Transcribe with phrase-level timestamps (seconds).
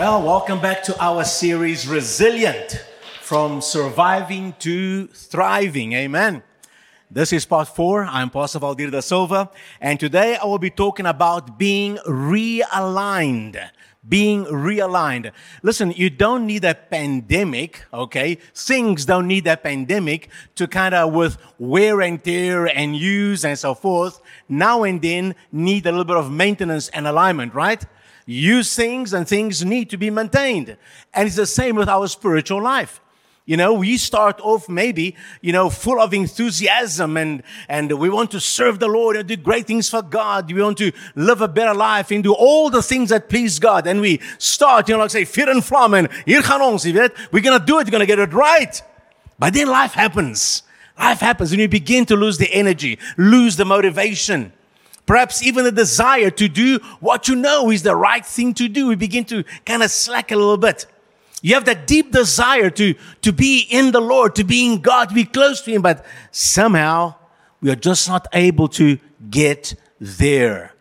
[0.00, 2.82] Well, welcome back to our series Resilient
[3.20, 5.92] from Surviving to Thriving.
[5.92, 6.42] Amen.
[7.10, 8.06] This is part four.
[8.06, 13.60] I'm Pastor Valdir da Silva, and today I will be talking about being realigned.
[14.08, 15.32] Being realigned.
[15.62, 18.38] Listen, you don't need a pandemic, okay?
[18.54, 23.58] Things don't need a pandemic to kind of with wear and tear and use and
[23.58, 24.22] so forth.
[24.48, 27.84] Now and then need a little bit of maintenance and alignment, right?
[28.30, 30.76] Use things and things need to be maintained.
[31.12, 33.00] And it's the same with our spiritual life.
[33.44, 38.30] You know, we start off maybe, you know, full of enthusiasm and, and we want
[38.30, 40.52] to serve the Lord and do great things for God.
[40.52, 43.88] We want to live a better life and do all the things that please God.
[43.88, 47.64] And we start, you know, like say, fear and flam and ons, we're going to
[47.66, 48.80] do it, we're going to get it right.
[49.38, 50.62] But then life happens.
[50.96, 54.52] Life happens and you begin to lose the energy, lose the motivation
[55.10, 58.86] perhaps even the desire to do what you know is the right thing to do.
[58.86, 60.86] We begin to kind of slack a little bit.
[61.42, 65.08] You have that deep desire to, to be in the Lord, to be in God,
[65.08, 67.16] to be close to Him, but somehow
[67.60, 70.74] we are just not able to get there.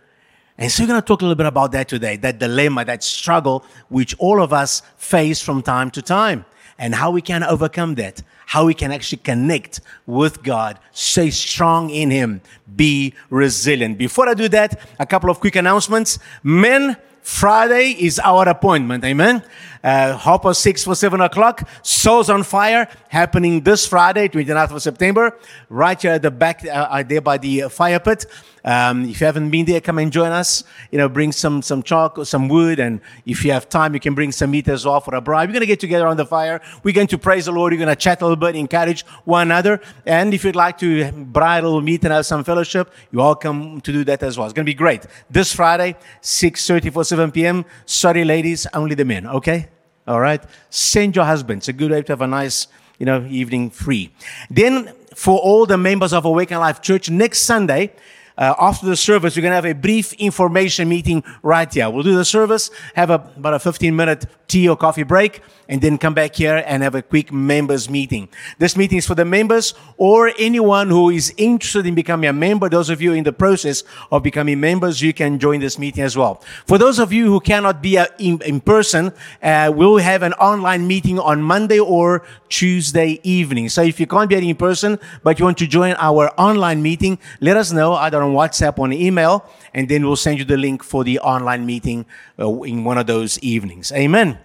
[0.59, 3.01] And so we're going to talk a little bit about that today, that dilemma, that
[3.01, 6.45] struggle which all of us face from time to time
[6.79, 11.91] and how we can overcome that how we can actually connect with God, stay strong
[11.91, 12.41] in Him,
[12.75, 13.99] be resilient.
[13.99, 16.17] Before I do that, a couple of quick announcements.
[16.41, 19.05] Men, Friday is our appointment.
[19.05, 19.43] Amen.
[19.83, 21.67] Uh, Hopper 6 for 7 o'clock.
[21.81, 25.37] Souls on Fire happening this Friday, 29th of September,
[25.69, 28.25] right here at the back, uh, uh there by the fire pit.
[28.63, 30.63] Um, if you haven't been there, come and join us.
[30.91, 34.13] You know, bring some some chalk, some wood, and if you have time, you can
[34.13, 35.47] bring some meat as well for a braai.
[35.47, 36.61] We're going to get together on the fire.
[36.83, 37.73] We're going to praise the Lord.
[37.73, 39.79] We're going to chat a little bit, encourage one another.
[40.05, 43.81] And if you'd like to braai a little meat and have some fellowship, you're welcome
[43.81, 44.45] to do that as well.
[44.47, 45.05] It's going to be great.
[45.29, 47.65] This Friday, 6.30 for 7 p.m.
[47.85, 49.68] Sorry, ladies, only the men, okay?
[50.09, 50.43] All right?
[50.71, 51.59] Send your husband.
[51.59, 54.11] It's a good way to have a nice, you know, evening free.
[54.49, 57.91] Then for all the members of Awaken Life Church, next Sunday,
[58.39, 61.89] uh, after the service, we're going to have a brief information meeting right here.
[61.89, 65.81] We'll do the service, have a, about a 15 minute tea or coffee break, and
[65.81, 68.27] then come back here and have a quick members meeting.
[68.57, 72.69] This meeting is for the members or anyone who is interested in becoming a member.
[72.69, 76.17] Those of you in the process of becoming members, you can join this meeting as
[76.17, 76.41] well.
[76.65, 79.13] For those of you who cannot be uh, in, in person,
[79.43, 83.69] uh, we'll have an online meeting on Monday or Tuesday evening.
[83.69, 87.19] So if you can't be in person, but you want to join our online meeting,
[87.41, 90.57] let us know either on on WhatsApp on email, and then we'll send you the
[90.57, 92.05] link for the online meeting
[92.39, 93.91] uh, in one of those evenings.
[93.91, 94.37] Amen.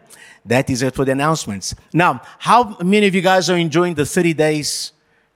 [0.44, 1.74] That is it for the announcements.
[1.92, 4.92] Now, how many of you guys are enjoying the 30 days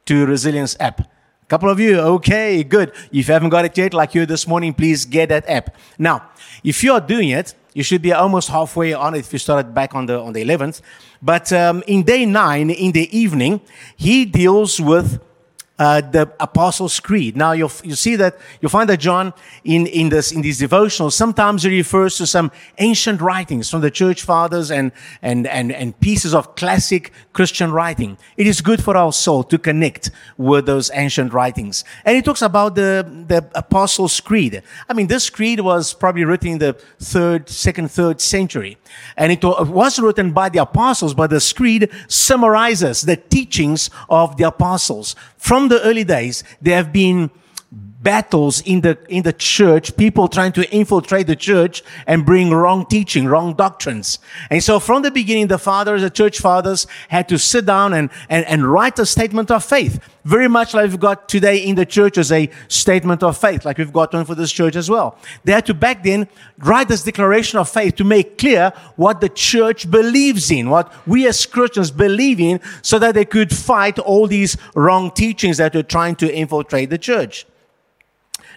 [0.06, 1.00] to resilience app?
[1.00, 2.92] A couple of you, okay, good.
[3.10, 5.74] If you haven't got it yet, like you this morning, please get that app.
[5.98, 6.28] Now,
[6.62, 9.72] if you are doing it, you should be almost halfway on it if you started
[9.72, 10.82] back on the on the 11th.
[11.22, 13.60] But um, in day nine, in the evening,
[13.96, 15.20] he deals with
[15.78, 17.36] uh, the Apostles' Creed.
[17.36, 19.32] Now you you see that you find that John
[19.64, 23.90] in in this in these devotionals sometimes he refers to some ancient writings from the
[23.90, 28.18] church fathers and and and and pieces of classic Christian writing.
[28.36, 31.84] It is good for our soul to connect with those ancient writings.
[32.04, 34.62] And he talks about the the Apostles' Creed.
[34.88, 38.76] I mean, this creed was probably written in the third, second, third century,
[39.16, 41.14] and it was written by the apostles.
[41.14, 46.92] But the creed summarizes the teachings of the apostles from the early days, there have
[46.92, 47.30] been
[48.00, 52.86] battles in the in the church people trying to infiltrate the church and bring wrong
[52.86, 54.20] teaching wrong doctrines.
[54.50, 58.10] And so from the beginning the fathers the church fathers had to sit down and
[58.28, 60.00] and, and write a statement of faith.
[60.24, 63.78] Very much like we've got today in the church as a statement of faith like
[63.78, 65.18] we've got one for this church as well.
[65.42, 66.28] They had to back then
[66.58, 71.26] write this declaration of faith to make clear what the church believes in what we
[71.26, 75.82] as christians believe in so that they could fight all these wrong teachings that were
[75.82, 77.46] trying to infiltrate the church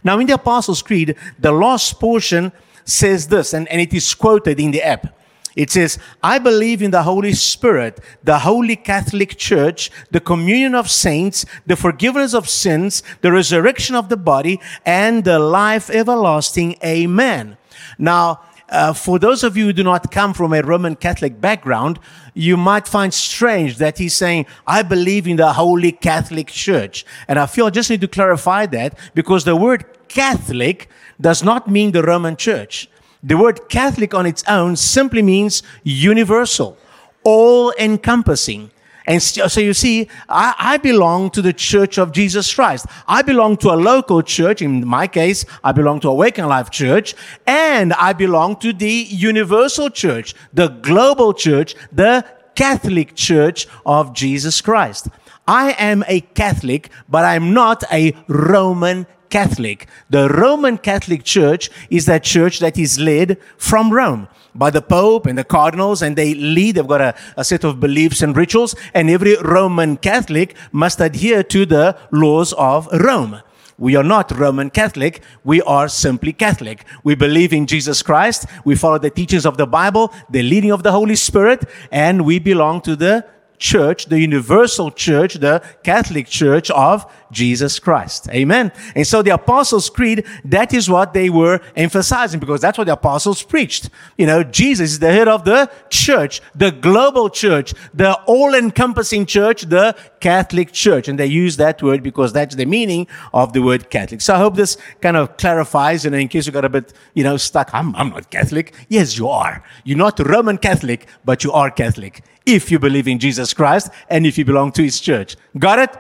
[0.04, 2.52] now, in the Apostles' Creed, the last portion
[2.86, 5.18] says this, and, and it is quoted in the app.
[5.56, 10.90] It says, I believe in the Holy Spirit, the Holy Catholic Church, the communion of
[10.90, 16.78] saints, the forgiveness of sins, the resurrection of the body, and the life everlasting.
[16.84, 17.58] Amen.
[17.98, 18.40] Now,
[18.72, 22.00] uh, for those of you who do not come from a Roman Catholic background,
[22.34, 27.06] you might find strange that he's saying, I believe in the Holy Catholic Church.
[27.28, 30.90] And I feel I just need to clarify that because the word Catholic
[31.20, 32.90] does not mean the Roman Church.
[33.22, 36.78] The word Catholic on its own simply means universal,
[37.24, 38.72] all encompassing.
[39.12, 42.86] And so you see, I, I, belong to the church of Jesus Christ.
[43.10, 44.62] I belong to a local church.
[44.62, 47.14] In my case, I belong to Awaken Life Church
[47.46, 52.26] and I belong to the universal church, the global church, the
[52.56, 55.10] Catholic Church of Jesus Christ.
[55.46, 59.90] I am a Catholic, but I'm not a Roman Catholic.
[60.10, 65.26] The Roman Catholic Church is that church that is led from Rome by the Pope
[65.26, 68.76] and the cardinals, and they lead, they've got a, a, set of beliefs and rituals,
[68.94, 73.42] and every Roman Catholic must adhere to the laws of Rome.
[73.78, 75.24] We are not Roman Catholic.
[75.44, 76.86] We are simply Catholic.
[77.04, 78.46] We believe in Jesus Christ.
[78.64, 82.38] We follow the teachings of the Bible, the leading of the Holy Spirit, and we
[82.38, 83.26] belong to the
[83.62, 88.28] church, the universal church, the Catholic church of Jesus Christ.
[88.30, 88.72] Amen.
[88.96, 92.94] And so the Apostles' Creed, that is what they were emphasizing because that's what the
[92.94, 93.90] apostles preached.
[94.18, 99.62] You know, Jesus is the head of the church, the global church, the all-encompassing church,
[99.62, 101.08] the Catholic church.
[101.08, 104.22] And they use that word because that's the meaning of the word Catholic.
[104.22, 106.94] So I hope this kind of clarifies, you know, in case you got a bit,
[107.14, 107.70] you know, stuck.
[107.74, 108.74] I'm, I'm not Catholic.
[108.90, 109.64] Yes, you are.
[109.84, 114.26] You're not Roman Catholic, but you are Catholic if you believe in Jesus Christ and
[114.26, 115.36] if you belong to his church.
[115.58, 115.98] Got it?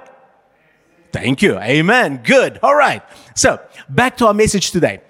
[1.11, 1.57] Thank you.
[1.59, 2.21] Amen.
[2.23, 2.59] Good.
[2.63, 3.03] All right.
[3.35, 3.59] So
[3.89, 5.01] back to our message today.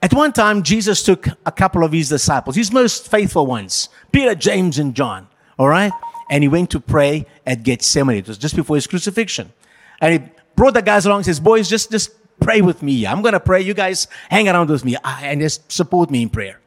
[0.00, 4.34] At one time, Jesus took a couple of his disciples, his most faithful ones, Peter,
[4.34, 5.26] James, and John.
[5.58, 5.92] All right.
[6.30, 8.18] And he went to pray at Gethsemane.
[8.18, 9.52] It was just before his crucifixion.
[10.00, 13.06] And he brought the guys along and says, boys, just, just pray with me.
[13.06, 13.62] I'm going to pray.
[13.62, 16.60] You guys hang around with me and just support me in prayer.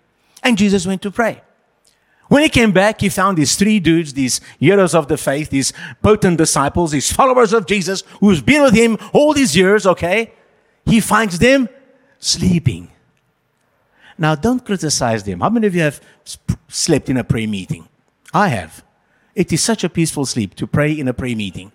[0.44, 1.42] And Jesus went to pray.
[2.32, 5.74] When he came back, he found these three dudes, these heroes of the faith, these
[6.02, 10.32] potent disciples, these followers of Jesus, who's been with him all these years, okay?
[10.86, 11.68] He finds them
[12.20, 12.90] sleeping.
[14.18, 15.42] Now, don't criticize them.
[15.42, 16.00] How many of you have
[16.70, 17.90] slept in a prayer meeting?
[18.34, 18.82] I have.
[19.36, 21.74] It is such a peaceful sleep to pray in a prayer meeting.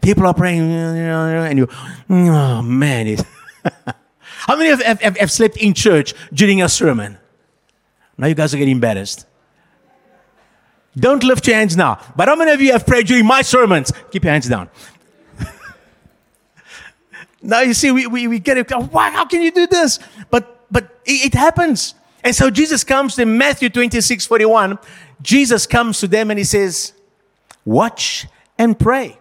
[0.00, 1.68] People are praying, and you,
[2.10, 3.06] oh man.
[3.06, 3.22] It
[4.48, 7.18] How many have, have, have slept in church during a sermon?
[8.18, 9.26] Now you guys are getting embarrassed.
[10.96, 12.00] Don't lift your hands now.
[12.16, 13.92] But how many of you have prayed during my sermons?
[14.10, 14.68] Keep your hands down.
[17.42, 18.70] now you see, we, we, we get it.
[18.70, 19.10] Why?
[19.10, 19.98] How can you do this?
[20.30, 21.94] But but it, it happens.
[22.22, 24.78] And so Jesus comes to Matthew 26, 41.
[25.22, 26.92] Jesus comes to them and he says,
[27.64, 28.26] Watch
[28.58, 29.18] and pray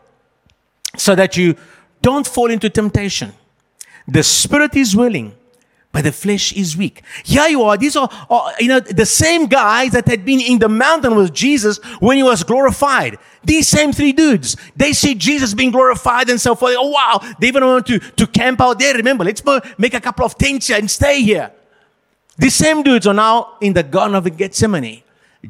[0.98, 1.56] so that you
[2.02, 3.34] don't fall into temptation.
[4.08, 5.36] The spirit is willing,
[5.92, 7.02] but the flesh is weak.
[7.24, 7.76] Here you are.
[7.76, 11.34] These are, are, you know, the same guys that had been in the mountain with
[11.34, 13.18] Jesus when he was glorified.
[13.44, 16.76] These same three dudes, they see Jesus being glorified and so forth.
[16.78, 17.20] Oh, wow.
[17.40, 18.94] They even want to, to camp out there.
[18.94, 19.42] Remember, let's
[19.78, 21.52] make a couple of tents here and stay here.
[22.38, 25.02] These same dudes are now in the Garden of Gethsemane.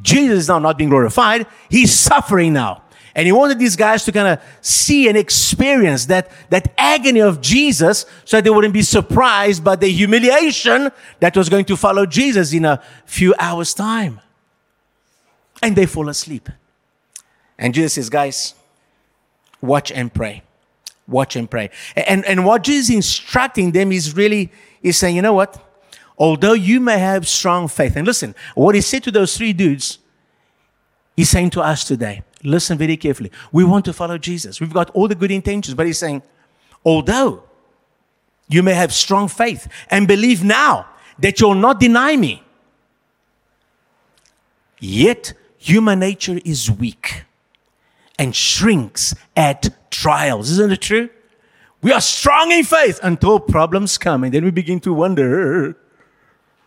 [0.01, 1.47] Jesus is now not being glorified.
[1.69, 2.83] He's suffering now.
[3.15, 7.41] And he wanted these guys to kind of see and experience that, that agony of
[7.41, 12.05] Jesus so that they wouldn't be surprised by the humiliation that was going to follow
[12.05, 14.21] Jesus in a few hours' time.
[15.61, 16.49] And they fall asleep.
[17.57, 18.53] And Jesus says, guys,
[19.61, 20.43] watch and pray.
[21.07, 21.71] Watch and pray.
[21.95, 24.51] And, and what Jesus is instructing them is really,
[24.81, 25.61] is saying, you know what?
[26.17, 29.99] Although you may have strong faith, and listen, what he said to those three dudes,
[31.15, 33.31] he's saying to us today Listen very carefully.
[33.51, 34.61] We want to follow Jesus.
[34.61, 36.21] We've got all the good intentions, but he's saying,
[36.85, 37.43] although
[38.47, 40.87] you may have strong faith and believe now
[41.19, 42.43] that you'll not deny me,
[44.79, 47.25] yet human nature is weak
[48.17, 50.49] and shrinks at trials.
[50.51, 51.09] Isn't it true?
[51.81, 55.77] We are strong in faith until problems come, and then we begin to wonder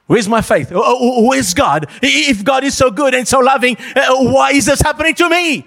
[0.06, 0.70] Where's my faith?
[0.72, 1.86] Oh, oh, oh, where's God?
[2.02, 5.66] If God is so good and so loving, uh, why is this happening to me?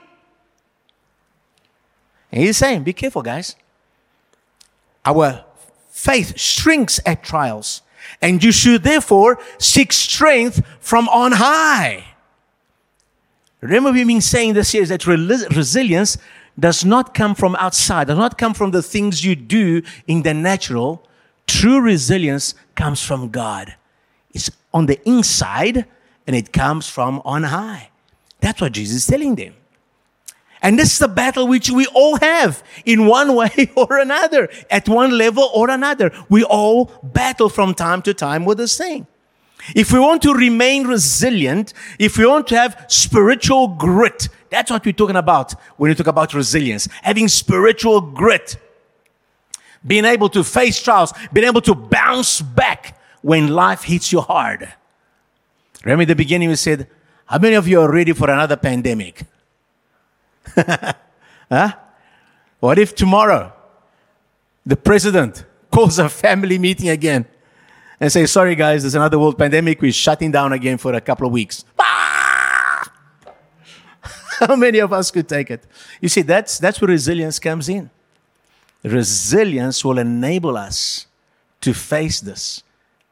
[2.35, 3.55] And he's saying, be careful, guys.
[5.05, 5.45] Our
[5.89, 7.81] faith shrinks at trials,
[8.21, 12.03] and you should therefore seek strength from on high.
[13.61, 16.17] Remember, we've been saying this year that resilience
[16.59, 20.33] does not come from outside, does not come from the things you do in the
[20.33, 21.07] natural.
[21.47, 23.75] True resilience comes from God.
[24.33, 25.85] It's on the inside
[26.27, 27.91] and it comes from on high.
[28.41, 29.53] That's what Jesus is telling them.
[30.65, 34.89] And this is the battle which we all have in one way or another, at
[34.89, 36.11] one level or another.
[36.27, 39.05] We all battle from time to time with this thing.
[39.75, 44.83] If we want to remain resilient, if we want to have spiritual grit, that's what
[44.83, 46.87] we're talking about when we talk about resilience.
[47.03, 48.57] Having spiritual grit.
[49.85, 54.73] Being able to face trials, being able to bounce back when life hits you hard.
[55.83, 56.87] Remember the beginning we said,
[57.27, 59.25] how many of you are ready for another pandemic?
[61.49, 61.73] Huh?
[62.59, 63.53] What if tomorrow
[64.65, 67.25] the president calls a family meeting again
[67.99, 69.81] and says, sorry guys, there's another world pandemic.
[69.81, 71.63] We're shutting down again for a couple of weeks.
[71.79, 72.91] Ah!
[74.39, 75.65] How many of us could take it?
[76.01, 77.89] You see, that's, that's where resilience comes in.
[78.83, 81.07] Resilience will enable us
[81.61, 82.63] to face this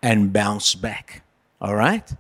[0.02, 1.24] and bounce back.
[1.62, 2.12] All right?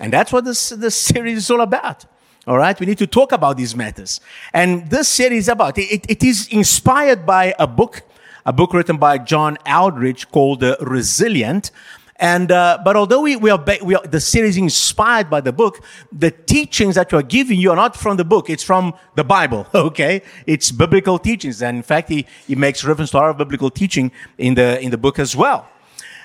[0.00, 2.06] And that's what this, this series is all about.
[2.46, 2.78] All right?
[2.78, 4.20] We need to talk about these matters.
[4.52, 8.02] And this series about it, it is inspired by a book,
[8.46, 11.70] a book written by John Eldredge called uh, Resilient.
[12.16, 15.52] And uh, but although we, we, are ba- we are the series inspired by the
[15.52, 15.82] book,
[16.12, 19.66] the teachings that we're giving you are not from the book; it's from the Bible.
[19.74, 24.12] Okay, it's biblical teachings, and in fact, he, he makes reference to our biblical teaching
[24.36, 25.66] in the in the book as well.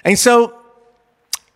[0.04, 0.54] And so,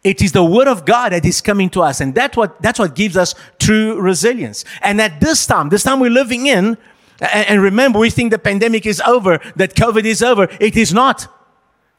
[0.04, 2.80] it is the word of God that is coming to us, and that's what that's
[2.80, 4.66] what gives us true resilience.
[4.82, 6.78] And at this time, this time we're living in,
[7.20, 10.48] and, remember, we think the pandemic is over, that COVID is over.
[10.60, 11.28] It is not.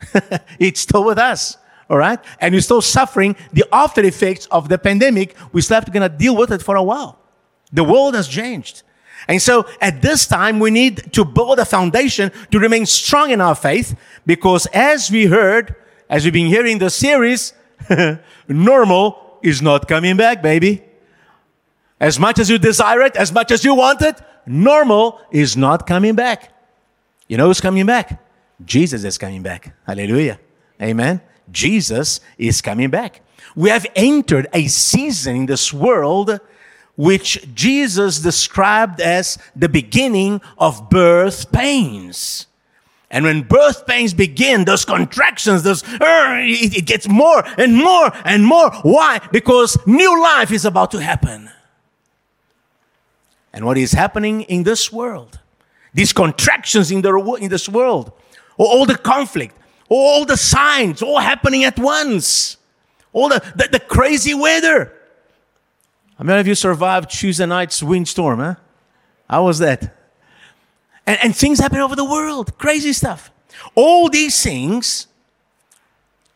[0.58, 1.58] it's still with us
[1.90, 2.20] all right?
[2.40, 5.34] And we're still suffering the after effects of the pandemic.
[5.52, 7.18] We're still going to deal with it for a while.
[7.72, 8.84] The world has changed.
[9.28, 13.40] And so at this time, we need to build a foundation to remain strong in
[13.40, 15.74] our faith because as we heard,
[16.08, 17.52] as we've been hearing the series,
[18.48, 20.82] normal is not coming back, baby.
[21.98, 25.86] As much as you desire it, as much as you want it, normal is not
[25.86, 26.52] coming back.
[27.28, 28.22] You know who's coming back?
[28.64, 29.74] Jesus is coming back.
[29.86, 30.38] Hallelujah.
[30.80, 31.20] Amen.
[31.50, 33.22] Jesus is coming back.
[33.54, 36.40] We have entered a season in this world
[36.96, 42.46] which Jesus described as the beginning of birth pains.
[43.10, 48.44] And when birth pains begin, those contractions, those, uh, it, gets more and more and
[48.44, 48.70] more.
[48.82, 49.20] Why?
[49.32, 51.50] Because new life is about to happen.
[53.52, 55.40] And what is happening in this world?
[55.92, 58.12] These contractions in, the, in this world,
[58.56, 59.56] or all the conflict,
[59.88, 62.58] all the signs all happening at once.
[63.12, 64.94] All the, the, the crazy weather.
[66.16, 68.54] How many of you survived Tuesday night's windstorm, huh?
[69.28, 69.96] How was that?
[71.10, 73.32] And, and things happen over the world, crazy stuff.
[73.74, 75.08] All these things,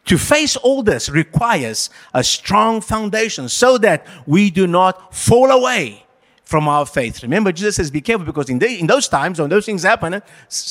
[0.07, 6.05] to face all this requires a strong foundation so that we do not fall away
[6.43, 7.23] from our faith.
[7.23, 10.21] Remember, Jesus says, be careful because in, the, in those times when those things happen,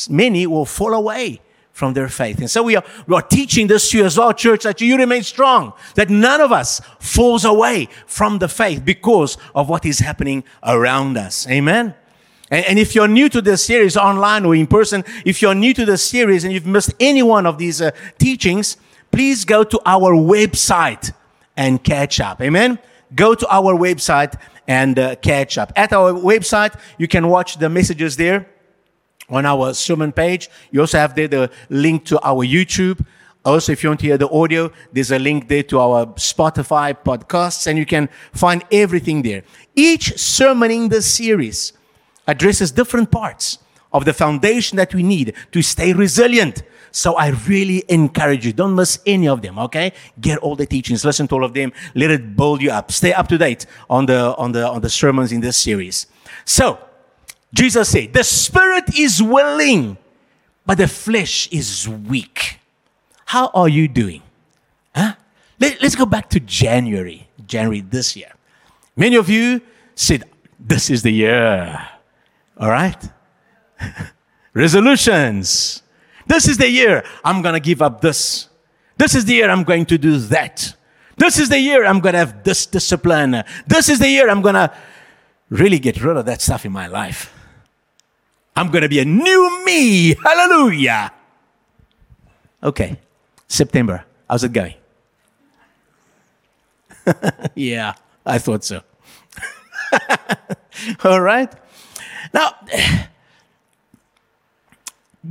[0.10, 1.40] many will fall away
[1.72, 2.40] from their faith.
[2.40, 4.98] And so we are, we are teaching this to you as well, church, that you
[4.98, 10.00] remain strong, that none of us falls away from the faith because of what is
[10.00, 11.48] happening around us.
[11.48, 11.96] Amen.
[12.54, 15.74] And, and if you're new to this series online or in person, if you're new
[15.74, 18.78] to this series and you've missed any one of these uh, teachings,
[19.12, 21.12] please go to our website
[21.58, 22.40] and catch up.
[22.42, 22.78] Amen.
[23.16, 25.74] Go to our website and uh, catch up.
[25.76, 28.46] At our website, you can watch the messages there
[29.30, 30.48] on our sermon page.
[30.70, 33.04] You also have there the link to our YouTube.
[33.44, 36.96] Also, if you want to hear the audio, there's a link there to our Spotify
[36.96, 39.44] podcasts, and you can find everything there.
[39.76, 41.74] Each sermon in this series
[42.28, 43.60] addresses different parts
[43.92, 46.64] of the foundation that we need to stay resilient.
[46.92, 49.94] So I really encourage you, don't miss any of them, okay?
[50.20, 52.92] Get all the teachings, listen to all of them, let it build you up.
[52.92, 56.08] Stay up to date on the, on the, on the sermons in this series.
[56.46, 56.80] So,
[57.54, 59.98] Jesus said, The spirit is willing,
[60.66, 62.60] but the flesh is weak.
[63.26, 64.24] How are you doing?
[64.96, 65.16] Huh?
[65.60, 68.34] Let, us go back to January, January this year.
[68.96, 69.62] Many of you
[69.96, 70.24] said,
[70.60, 71.88] This is the year.
[72.64, 73.10] All right?
[74.54, 75.84] Resolutions.
[76.26, 78.48] This is the year I'm going to give up this.
[78.96, 80.74] This is the year I'm going to do that.
[81.18, 83.44] This is the year I'm going to have this discipline.
[83.68, 84.74] This is the year I'm going to
[85.50, 87.34] really get rid of that stuff in my life.
[88.56, 90.16] I'm going to be a new me.
[90.16, 91.12] Hallelujah.
[92.64, 92.98] Okay,
[93.46, 94.06] September.
[94.30, 94.76] How's it going?
[97.56, 98.84] yeah, I thought so.
[101.04, 101.54] All right.
[102.34, 102.56] Now,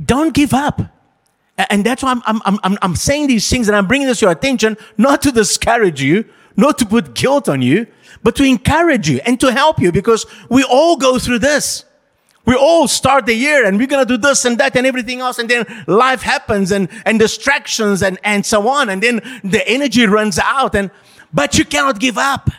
[0.05, 0.81] don't give up.
[1.57, 4.25] And that's why I'm, I'm, I'm, I'm saying these things and I'm bringing this to
[4.25, 7.85] your attention, not to discourage you, not to put guilt on you,
[8.23, 11.85] but to encourage you and to help you because we all go through this.
[12.45, 15.19] We all start the year and we're going to do this and that and everything
[15.19, 15.39] else.
[15.39, 18.89] And then life happens and, and distractions and, and so on.
[18.89, 20.91] And then the energy runs out and,
[21.31, 22.49] but you cannot give up.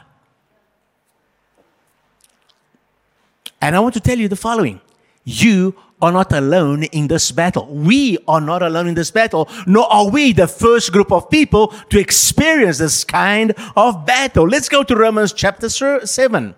[3.65, 4.79] And I want to tell you the following.
[5.25, 7.65] You are not alone in this battle.
[7.65, 11.69] We are not alone in this battle, nor are we the first group of people
[11.89, 14.47] to experience this kind of battle.
[14.47, 16.55] Let's go to Romans chapter 7.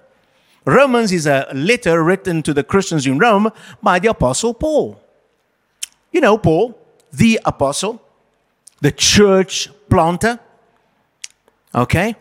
[0.65, 5.01] Romans is a letter written to the Christians in Rome by the Apostle Paul.
[6.11, 6.77] You know, Paul,
[7.13, 8.03] the apostle,
[8.81, 10.41] the church planter,
[11.73, 12.17] okay?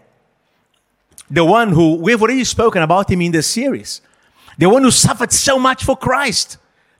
[1.31, 4.01] The one who, we've already spoken about him in this series.
[4.57, 6.57] The one who suffered so much for Christ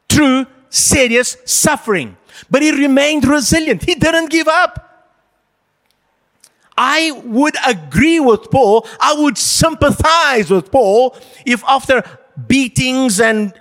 [0.10, 2.18] through serious suffering.
[2.50, 3.84] But he remained resilient.
[3.84, 4.82] He didn't give up.
[6.78, 8.86] I would agree with Paul.
[9.00, 12.04] I would sympathize with Paul if after
[12.48, 13.54] beatings and,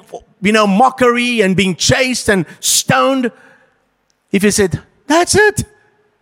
[0.43, 3.31] you know, mockery and being chased and stoned,
[4.33, 5.65] if he said, that's it.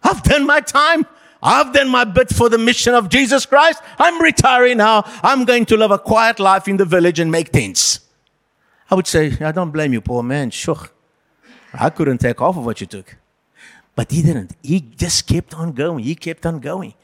[0.03, 1.07] I've done my time.
[1.43, 3.83] I've done my bit for the mission of Jesus Christ.
[3.99, 5.03] I'm retiring now.
[5.23, 8.01] I'm going to live a quiet life in the village and make tents.
[8.91, 10.51] I would say, I don't blame you, poor man.
[10.51, 10.79] Sure.
[11.75, 13.17] I couldn't take off of what you took.
[13.97, 14.53] But he didn't.
[14.63, 16.05] He just kept on going.
[16.05, 16.95] He kept on going.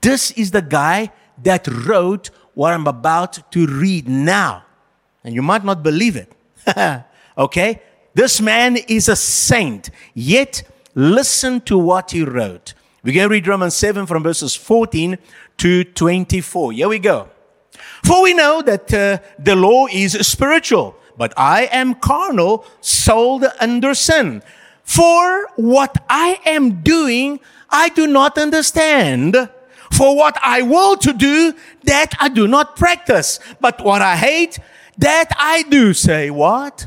[0.00, 4.64] This is the guy that wrote what I'm about to read now.
[5.24, 6.32] And you might not believe it.
[7.38, 7.82] okay?
[8.14, 9.90] This man is a saint.
[10.14, 10.62] Yet,
[10.94, 12.74] listen to what he wrote.
[13.04, 15.18] Going to read Romans 7 from verses 14
[15.58, 16.72] to 24.
[16.72, 17.28] Here we go.
[18.04, 23.94] For we know that uh, the law is spiritual, but I am carnal, sold under
[23.94, 24.42] sin.
[24.84, 27.40] For what I am doing,
[27.70, 29.48] I do not understand.
[29.90, 31.54] For what I will to do,
[31.84, 33.40] that I do not practice.
[33.60, 34.60] But what I hate,
[34.98, 35.92] that I do.
[35.92, 36.86] Say what?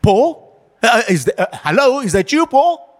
[0.00, 0.58] Paul?
[0.82, 2.00] Uh, is the, uh, hello?
[2.00, 2.93] Is that you, Paul?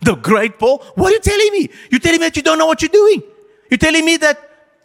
[0.00, 0.78] The great Paul?
[0.94, 1.70] What are you telling me?
[1.90, 3.22] You're telling me that you don't know what you're doing.
[3.70, 4.38] You're telling me that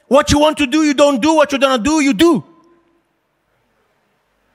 [0.07, 1.35] what you want to do, you don't do.
[1.35, 2.43] What you don't do, you do.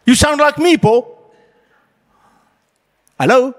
[0.04, 1.32] You sound like me, Paul.
[3.18, 3.54] Hello?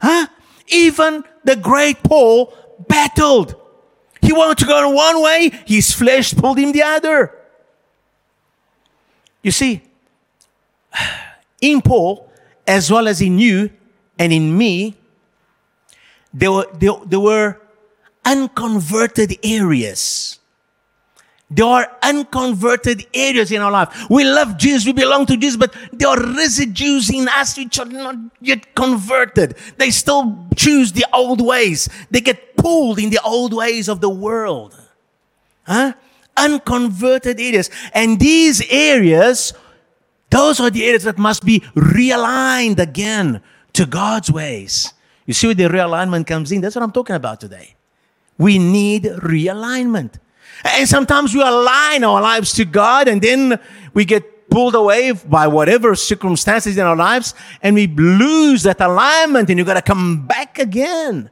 [0.00, 0.26] Huh?
[0.68, 2.52] Even the great Paul
[2.88, 3.54] battled.
[4.20, 7.34] He wanted to go in one way, his flesh pulled him the other.
[9.42, 9.82] You see,
[11.60, 12.30] in Paul,
[12.66, 13.70] as well as in you
[14.18, 14.97] and in me,
[16.32, 17.60] there were, there, there were
[18.24, 20.38] unconverted areas.
[21.50, 24.10] There are unconverted areas in our life.
[24.10, 27.86] We love Jesus, we belong to Jesus, but there are residues in us which are
[27.86, 29.56] not yet converted.
[29.78, 31.88] They still choose the old ways.
[32.10, 34.78] They get pulled in the old ways of the world.
[35.66, 35.94] Huh?
[36.36, 37.70] Unconverted areas.
[37.94, 39.54] And these areas,
[40.28, 43.40] those are the areas that must be realigned again
[43.72, 44.92] to God's ways.
[45.28, 46.62] You see where the realignment comes in?
[46.62, 47.74] That's what I'm talking about today.
[48.38, 50.14] We need realignment.
[50.64, 53.60] And sometimes we align our lives to God and then
[53.92, 59.50] we get pulled away by whatever circumstances in our lives and we lose that alignment
[59.50, 61.28] and you got to come back again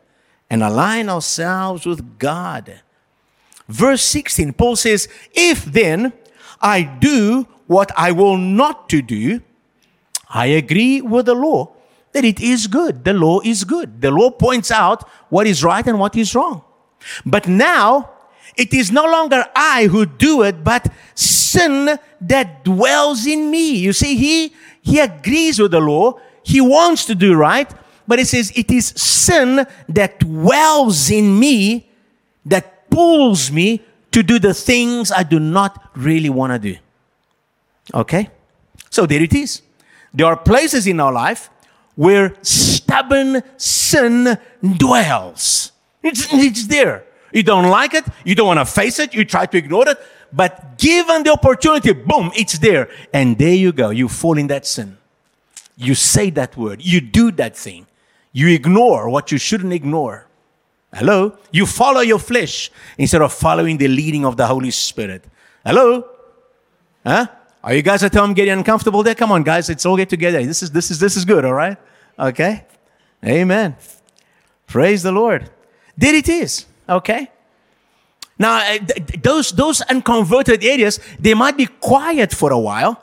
[0.51, 2.83] and align ourselves with God.
[3.67, 6.13] Verse 16, Paul says, If then
[6.61, 9.41] I do what I will not to do,
[10.29, 11.76] I agree with the law
[12.17, 13.05] that it is good.
[13.05, 14.01] The law is good.
[14.01, 16.65] The law points out what is right and what is wrong.
[17.27, 18.11] But now,
[18.57, 23.77] it is no longer I who do it, but sin that dwells in me.
[23.77, 26.19] You see, he, he agrees with the law.
[26.43, 27.71] He wants to do right,
[28.09, 31.91] but he says it is sin that dwells in me
[32.47, 36.79] that pulls me to do the things I do not really want to do.
[37.93, 38.31] Okay?
[38.89, 39.61] So there it is.
[40.15, 41.51] There are places in our life
[41.97, 44.39] where stubborn sin
[44.77, 45.73] dwells.
[46.03, 47.05] It's, it's there.
[47.33, 48.05] You don't like it.
[48.25, 49.13] You don't want to face it.
[49.13, 49.99] You try to ignore it.
[50.33, 52.89] But given the opportunity, boom, it's there.
[53.13, 53.91] And there you go.
[53.91, 54.97] You fall in that sin.
[55.77, 56.83] You say that word.
[56.83, 57.87] You do that thing.
[58.33, 60.27] You ignore what you shouldn't ignore.
[60.95, 61.37] Hello?
[61.51, 65.25] You follow your flesh instead of following the leading of the Holy Spirit.
[65.65, 66.09] Hello?
[67.05, 67.27] Huh?
[67.67, 69.17] Are you guys at home getting uncomfortable there?
[69.17, 70.41] Come on, guys, let's all get together.
[70.47, 71.77] This is this is this is good, all right?
[72.17, 72.65] Okay?
[73.25, 73.75] Amen.
[74.69, 75.51] Praise the Lord.
[75.99, 76.67] There it is.
[76.89, 77.29] Okay?
[78.39, 78.79] Now, uh,
[79.21, 83.03] those, those unconverted areas, they might be quiet for a while,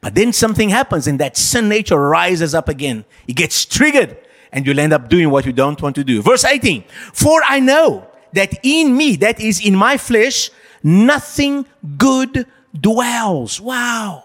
[0.00, 3.04] but then something happens and that sin nature rises up again.
[3.28, 4.16] It gets triggered
[4.50, 6.22] and you'll end up doing what you don't want to do.
[6.22, 6.84] Verse 18.
[7.12, 10.50] For I know that in me, that is in my flesh,
[10.82, 11.66] nothing
[11.98, 12.46] good
[12.78, 13.60] dwells.
[13.60, 14.24] Wow.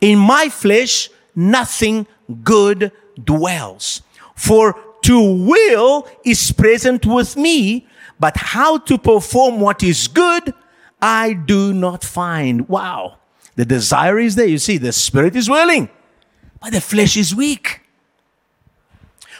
[0.00, 2.06] In my flesh, nothing
[2.42, 4.02] good dwells.
[4.34, 7.86] For to will is present with me,
[8.18, 10.52] but how to perform what is good,
[11.00, 12.68] I do not find.
[12.68, 13.18] Wow.
[13.54, 14.46] The desire is there.
[14.46, 15.88] You see, the spirit is willing,
[16.60, 17.82] but the flesh is weak.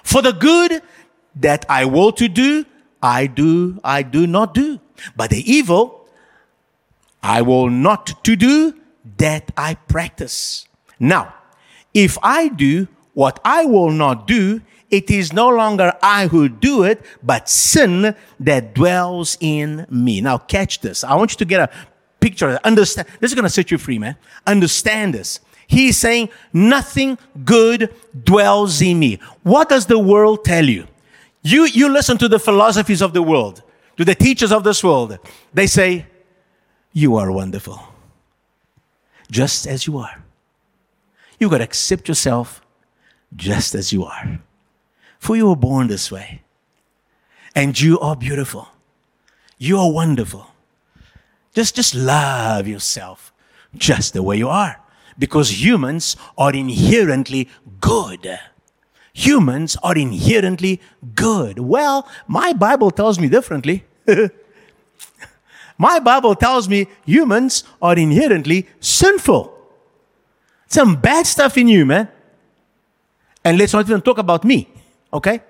[0.03, 0.83] For the good
[1.35, 2.65] that I will to do,
[3.03, 4.81] I do, I do not do.
[5.17, 6.06] But the evil
[7.23, 8.75] I will not to do
[9.19, 10.67] that I practice.
[10.99, 11.35] Now,
[11.95, 16.85] if I do what I will not do, it is no longer I who do
[16.85, 20.21] it, but sin that dwells in me.
[20.21, 21.03] Now, catch this.
[21.03, 21.71] I want you to get a
[22.21, 22.61] picture.
[22.63, 23.09] Understand.
[23.21, 24.17] This is going to set you free, man.
[24.47, 25.41] Understand this.
[25.67, 27.93] He's saying, nothing good
[28.25, 29.19] dwells in me.
[29.43, 30.87] What does the world tell you?
[31.43, 33.63] You, you listen to the philosophies of the world,
[33.97, 35.19] to the teachers of this world.
[35.53, 36.07] They say,
[36.97, 37.79] you are wonderful.
[39.31, 40.25] Just as you are.
[41.39, 42.63] You got to accept yourself
[43.37, 44.41] just as you are.
[45.19, 46.41] For you were born this way.
[47.55, 48.69] And you are beautiful.
[49.59, 50.47] You are wonderful.
[51.53, 53.31] Just, just love yourself
[53.75, 54.81] just the way you are.
[55.19, 58.39] Because humans are inherently good.
[59.13, 60.81] Humans are inherently
[61.15, 61.59] good.
[61.59, 63.85] Well, my Bible tells me differently.
[65.79, 69.53] my Bible tells me humans are inherently sinful.
[70.69, 72.09] Some bad stuff in you, man.
[73.45, 74.69] And let's not even talk about me,
[75.13, 75.41] okay?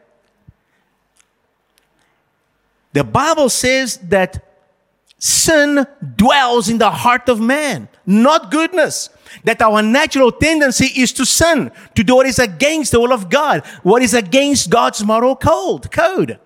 [2.93, 4.43] The Bible says that
[5.19, 5.87] sin
[6.17, 9.11] dwells in the heart of man, not goodness.
[9.45, 13.29] That our natural tendency is to sin, to do what is against the will of
[13.29, 15.91] God, what is against God's moral code.
[15.91, 16.39] code.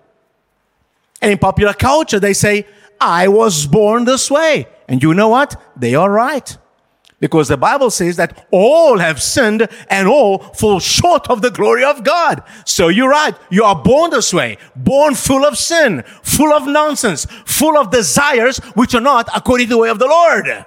[1.21, 2.65] And in popular culture, they say,
[3.01, 4.67] I was born this way.
[4.87, 5.61] And you know what?
[5.75, 6.57] They are right.
[7.19, 11.83] Because the Bible says that all have sinned and all fall short of the glory
[11.83, 12.43] of God.
[12.65, 13.35] So you're right.
[13.51, 18.57] You are born this way, born full of sin, full of nonsense, full of desires
[18.73, 20.65] which are not according to the way of the Lord.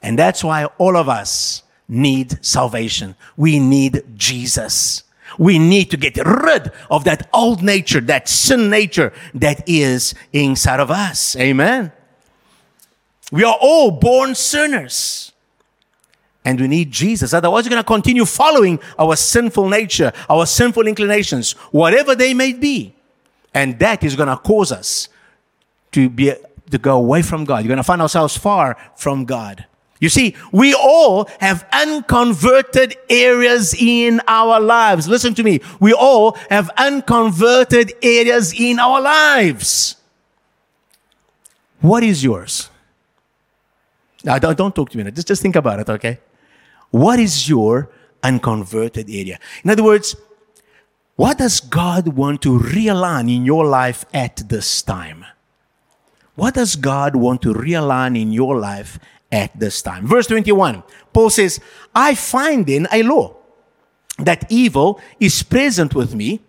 [0.00, 3.16] And that's why all of us need salvation.
[3.36, 5.02] We need Jesus.
[5.36, 10.80] We need to get rid of that old nature, that sin nature that is inside
[10.80, 11.36] of us.
[11.36, 11.92] Amen.
[13.30, 15.32] We are all born sinners.
[16.44, 17.34] And we need Jesus.
[17.34, 22.54] Otherwise, we're going to continue following our sinful nature, our sinful inclinations, whatever they may
[22.54, 22.94] be.
[23.52, 25.08] And that is going to cause us
[25.92, 26.32] to be
[26.70, 27.58] to go away from God.
[27.58, 29.66] You're going to find ourselves far from God.
[30.00, 35.08] You see, we all have unconverted areas in our lives.
[35.08, 35.60] Listen to me.
[35.80, 39.96] We all have unconverted areas in our lives.
[41.80, 42.70] What is yours?
[44.24, 45.10] Now, don't, don't talk to me.
[45.10, 46.18] Just, just think about it, okay?
[46.90, 47.90] What is your
[48.22, 49.38] unconverted area?
[49.64, 50.16] In other words,
[51.16, 55.24] what does God want to realign in your life at this time?
[56.36, 60.06] What does God want to realign in your life at this time?
[60.06, 61.60] Verse 21, Paul says,
[61.94, 63.36] I find in a law
[64.18, 66.40] that evil is present with me,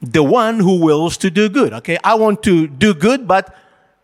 [0.00, 1.72] the one who wills to do good.
[1.74, 3.54] Okay, I want to do good, but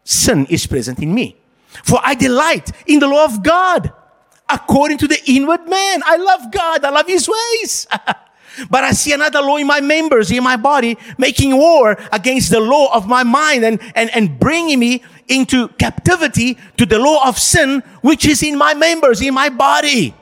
[0.05, 1.37] sin is present in me.
[1.85, 3.93] For I delight in the law of God
[4.49, 6.03] according to the inward man.
[6.05, 6.85] I love God.
[6.85, 7.87] I love his ways.
[8.71, 12.61] but I see another law in my members, in my body, making war against the
[12.61, 17.39] law of my mind and, and, and bringing me into captivity to the law of
[17.39, 20.15] sin, which is in my members, in my body.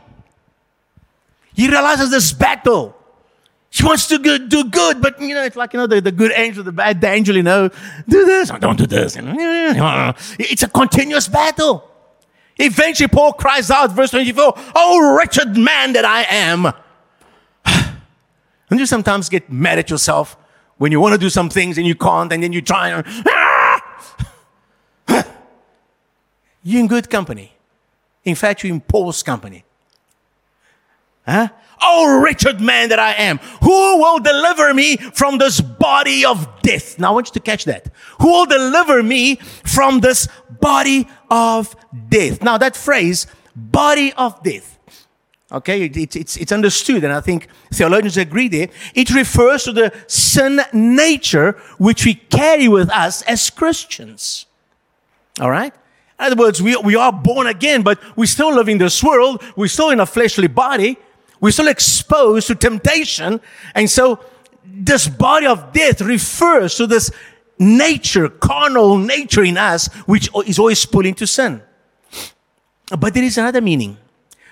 [1.54, 2.96] He realizes this battle.
[3.70, 6.12] He wants to do, do good, but you know, it's like, you know, the, the
[6.12, 7.68] good angel, the bad angel, you know,
[8.08, 9.16] do this, or don't do this.
[10.38, 11.90] It's a continuous battle.
[12.56, 16.72] Eventually, Paul cries out, verse 24, Oh, wretched man that I am.
[18.68, 20.36] Don't you sometimes get mad at yourself
[20.78, 23.06] when you want to do some things and you can't, and then you try and.
[26.64, 27.52] You're in good company.
[28.24, 29.64] In fact, you're in Paul's company.
[31.26, 31.48] Huh?
[31.82, 36.98] Oh, wretched man that I am, who will deliver me from this body of death?
[36.98, 37.90] Now I want you to catch that.
[38.20, 40.26] Who will deliver me from this
[40.60, 41.76] body of
[42.08, 42.42] death?
[42.42, 44.73] Now that phrase, body of death,
[45.54, 48.68] okay, it, it's, it's understood, and I think theologians agree there.
[48.94, 54.46] It refers to the sin nature which we carry with us as Christians.
[55.40, 55.72] All right?
[56.18, 59.42] In other words, we, we are born again, but we still live in this world.
[59.56, 60.96] We're still in a fleshly body.
[61.40, 63.40] We're still exposed to temptation.
[63.74, 64.20] And so
[64.64, 67.10] this body of death refers to this
[67.58, 71.62] nature, carnal nature in us, which is always pulling to sin.
[72.96, 73.96] But there is another meaning,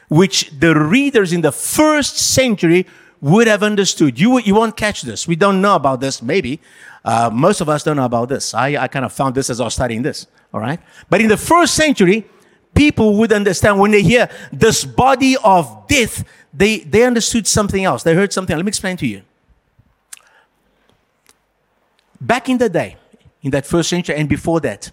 [0.08, 2.86] which the readers in the first century
[3.20, 4.18] would have understood.
[4.18, 5.28] You, you won't catch this.
[5.28, 6.60] We don't know about this, maybe.
[7.04, 8.52] Uh, most of us don't know about this.
[8.52, 10.26] I, I kind of found this as I was studying this.
[10.52, 10.80] All right.
[11.08, 12.26] But in the first century,
[12.74, 18.02] people would understand when they hear this body of death, they, they understood something else.
[18.02, 18.56] They heard something.
[18.56, 19.22] Let me explain to you.
[22.20, 22.96] Back in the day,
[23.42, 24.90] in that first century and before that,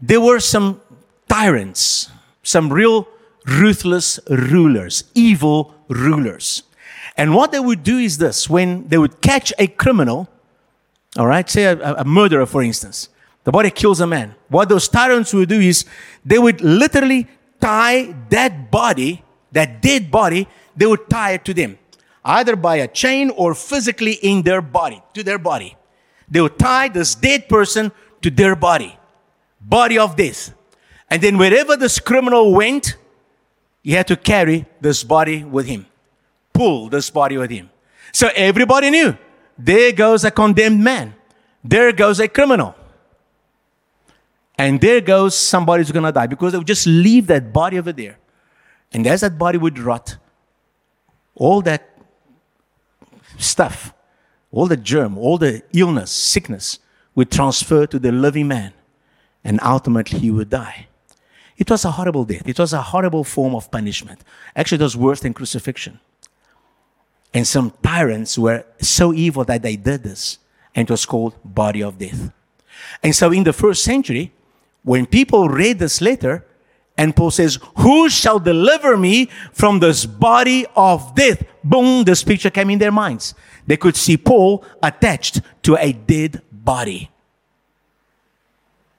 [0.00, 0.80] there were some
[1.28, 2.10] tyrants,
[2.48, 3.06] some real
[3.44, 6.62] ruthless rulers, evil rulers.
[7.14, 10.28] And what they would do is this when they would catch a criminal,
[11.18, 13.10] all right, say a, a murderer, for instance,
[13.44, 14.34] the body kills a man.
[14.48, 15.84] What those tyrants would do is
[16.24, 17.26] they would literally
[17.60, 21.78] tie that body, that dead body, they would tie it to them,
[22.24, 25.76] either by a chain or physically in their body, to their body.
[26.30, 28.98] They would tie this dead person to their body,
[29.60, 30.54] body of death.
[31.10, 32.96] And then wherever this criminal went,
[33.82, 35.86] he had to carry this body with him,
[36.52, 37.70] pull this body with him.
[38.12, 39.16] So everybody knew
[39.56, 41.14] there goes a condemned man,
[41.64, 42.74] there goes a criminal.
[44.58, 47.92] And there goes somebody who's gonna die because they would just leave that body over
[47.92, 48.18] there.
[48.92, 50.16] And as that body would rot,
[51.36, 51.88] all that
[53.38, 53.94] stuff,
[54.50, 56.80] all the germ, all the illness, sickness
[57.14, 58.72] would transfer to the living man.
[59.44, 60.88] And ultimately he would die.
[61.58, 62.48] It was a horrible death.
[62.48, 64.20] It was a horrible form of punishment.
[64.54, 65.98] Actually, it was worse than crucifixion.
[67.34, 70.38] And some tyrants were so evil that they did this.
[70.74, 72.30] And it was called body of death.
[73.02, 74.32] And so in the first century,
[74.84, 76.46] when people read this letter,
[76.96, 81.42] and Paul says, Who shall deliver me from this body of death?
[81.62, 83.34] Boom, this picture came in their minds.
[83.66, 87.10] They could see Paul attached to a dead body.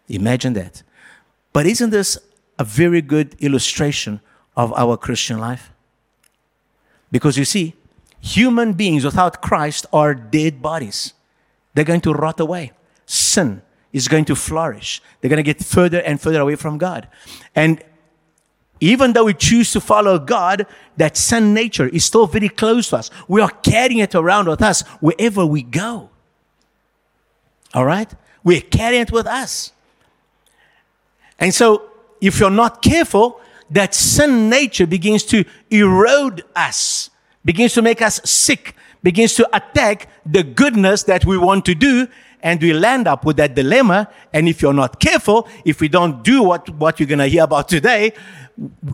[0.09, 0.83] Imagine that.
[1.51, 2.17] But isn't this
[2.59, 4.21] a very good illustration
[4.55, 5.71] of our Christian life?
[7.11, 7.73] Because you see,
[8.19, 11.13] human beings without Christ are dead bodies.
[11.73, 12.73] They're going to rot away.
[13.07, 15.01] Sin is going to flourish.
[15.19, 17.07] They're going to get further and further away from God.
[17.55, 17.83] And
[18.79, 20.65] even though we choose to follow God,
[20.97, 23.11] that sin nature is still very close to us.
[23.27, 26.09] We are carrying it around with us wherever we go.
[27.73, 28.11] All right?
[28.43, 29.73] We're carrying it with us.
[31.39, 31.88] And so,
[32.21, 37.09] if you're not careful, that sin nature begins to erode us,
[37.45, 42.07] begins to make us sick, begins to attack the goodness that we want to do,
[42.41, 44.09] and we land up with that dilemma.
[44.33, 47.43] And if you're not careful, if we don't do what, what you're going to hear
[47.43, 48.13] about today,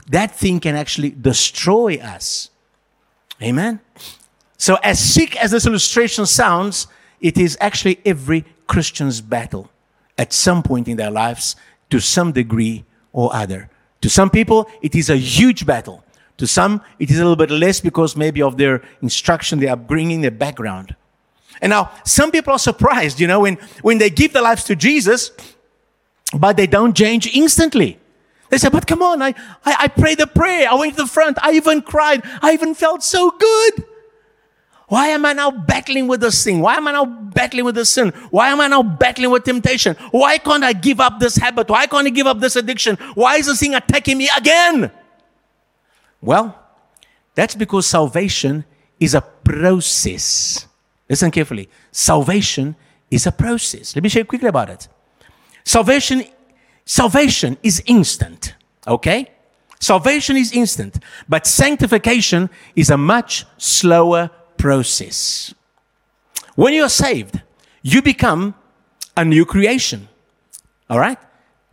[0.10, 2.50] that thing can actually destroy us.
[3.42, 3.80] Amen?
[4.58, 6.88] So, as sick as this illustration sounds,
[7.20, 9.70] it is actually every Christian's battle
[10.18, 11.56] at some point in their lives
[11.90, 12.86] to some degree
[13.16, 13.70] or other.
[14.02, 16.04] To some people, it is a huge battle.
[16.38, 20.20] To some, it is a little bit less because maybe of their instruction, their upbringing,
[20.20, 20.96] their background.
[21.62, 24.76] And now, some people are surprised, you know, when, when they give their lives to
[24.76, 25.32] Jesus,
[26.38, 27.98] but they don't change instantly.
[28.50, 29.30] They say, but come on, I,
[29.64, 30.68] I, I prayed the prayer.
[30.70, 31.38] I went to the front.
[31.42, 32.22] I even cried.
[32.42, 33.86] I even felt so good.
[34.88, 36.62] Why am I now battling with this thing?
[36.62, 38.12] Why am I now battling with this sin?
[38.30, 39.96] Why am I now battling with temptation?
[40.12, 41.70] Why can't I give up this habit?
[41.70, 42.98] Why can't I give up this addiction?
[43.16, 44.92] Why is this thing attacking me again?
[46.22, 46.58] Well,
[47.34, 48.64] that's because salvation
[49.00, 50.68] is a process.
[51.10, 51.68] Listen carefully.
[51.92, 52.76] Salvation
[53.10, 53.96] is a process.
[53.96, 54.88] Let me share quickly about it.
[55.64, 56.24] Salvation,
[56.86, 58.56] salvation is instant.
[58.88, 59.32] Okay?
[59.80, 65.54] Salvation is instant, but sanctification is a much slower process.
[66.56, 67.42] When you're saved,
[67.82, 68.56] you become
[69.16, 70.08] a new creation.
[70.90, 71.18] All right?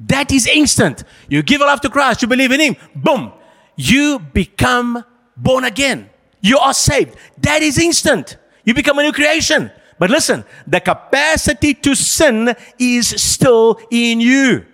[0.00, 1.04] That is instant.
[1.28, 3.32] You give your life to Christ, you believe in Him, boom,
[3.76, 5.04] you become
[5.36, 6.10] born again.
[6.40, 7.16] You are saved.
[7.38, 8.36] That is instant.
[8.64, 9.70] You become a new creation.
[9.98, 14.66] But listen, the capacity to sin is still in you.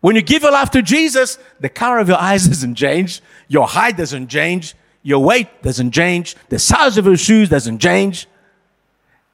[0.00, 3.66] When you give your life to Jesus, the color of your eyes doesn't change, your
[3.66, 8.26] height doesn't change, your weight doesn't change, the size of your shoes doesn't change,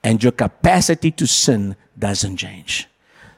[0.05, 2.88] and your capacity to sin doesn't change.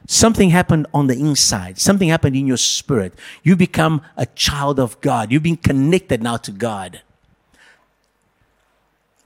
[0.07, 1.77] Something happened on the inside.
[1.77, 3.13] Something happened in your spirit.
[3.43, 5.31] You become a child of God.
[5.31, 7.01] You've been connected now to God.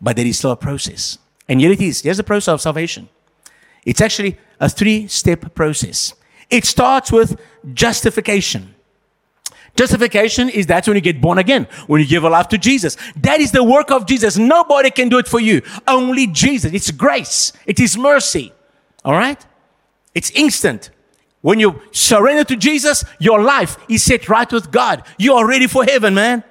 [0.01, 1.17] But there is still a process.
[1.47, 2.01] And here it is.
[2.01, 3.07] Here's the process of salvation.
[3.85, 6.13] It's actually a three step process.
[6.49, 7.39] It starts with
[7.73, 8.75] justification.
[9.75, 12.95] Justification is that's when you get born again, when you give a life to Jesus.
[13.15, 14.37] That is the work of Jesus.
[14.37, 15.61] Nobody can do it for you.
[15.87, 16.73] Only Jesus.
[16.73, 17.53] It's grace.
[17.65, 18.53] It is mercy.
[19.03, 19.43] All right?
[20.13, 20.91] It's instant.
[21.41, 25.03] When you surrender to Jesus, your life is set right with God.
[25.17, 26.43] You are ready for heaven, man.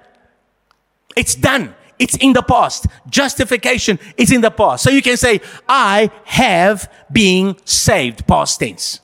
[1.17, 1.75] It's done.
[1.99, 2.87] It's in the past.
[3.09, 4.83] Justification is in the past.
[4.83, 9.01] So you can say, I have been saved, past tense.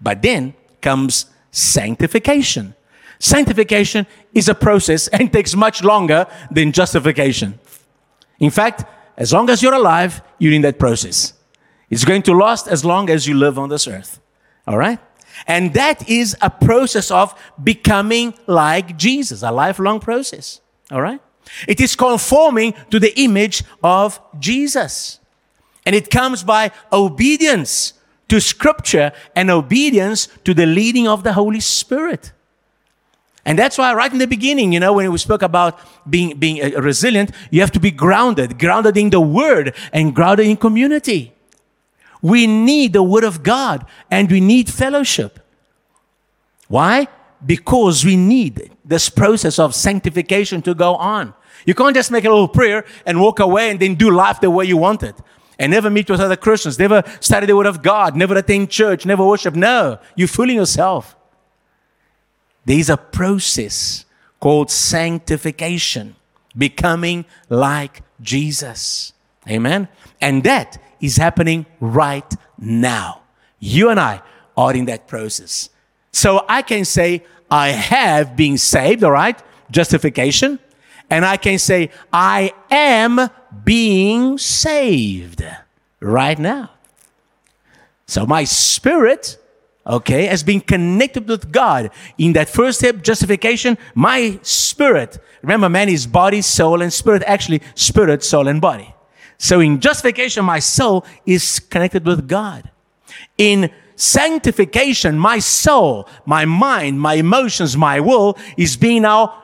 [0.00, 2.74] But then comes sanctification.
[3.22, 4.04] Sanctification
[4.34, 7.56] is a process and takes much longer than justification.
[8.40, 8.84] In fact,
[9.16, 11.32] as long as you're alive, you're in that process.
[11.88, 14.18] It's going to last as long as you live on this earth.
[14.66, 14.98] All right?
[15.46, 17.32] And that is a process of
[17.62, 20.60] becoming like Jesus, a lifelong process.
[20.90, 21.20] All right?
[21.68, 25.20] It is conforming to the image of Jesus.
[25.86, 27.92] And it comes by obedience
[28.26, 32.32] to scripture and obedience to the leading of the Holy Spirit.
[33.44, 35.78] And that's why right in the beginning, you know, when we spoke about
[36.08, 40.46] being, being uh, resilient, you have to be grounded, grounded in the word and grounded
[40.46, 41.32] in community.
[42.20, 45.40] We need the word of God and we need fellowship.
[46.68, 47.08] Why?
[47.44, 51.34] Because we need this process of sanctification to go on.
[51.66, 54.50] You can't just make a little prayer and walk away and then do life the
[54.50, 55.16] way you want it.
[55.58, 59.04] And never meet with other Christians, never study the Word of God, never attend church,
[59.04, 59.54] never worship.
[59.54, 61.14] No, you're fooling yourself.
[62.64, 64.04] There is a process
[64.40, 66.16] called sanctification,
[66.56, 69.12] becoming like Jesus.
[69.48, 69.88] Amen.
[70.20, 73.22] And that is happening right now.
[73.58, 74.22] You and I
[74.56, 75.70] are in that process.
[76.12, 79.40] So I can say, I have been saved, all right?
[79.70, 80.58] Justification.
[81.10, 83.28] And I can say, I am
[83.64, 85.44] being saved
[86.00, 86.70] right now.
[88.06, 89.38] So my spirit
[89.86, 91.90] okay, as being connected with God.
[92.18, 97.62] In that first step, justification, my spirit, remember, man is body, soul, and spirit, actually,
[97.74, 98.94] spirit, soul, and body.
[99.38, 102.70] So in justification, my soul is connected with God.
[103.36, 109.42] In sanctification, my soul, my mind, my emotions, my will is being now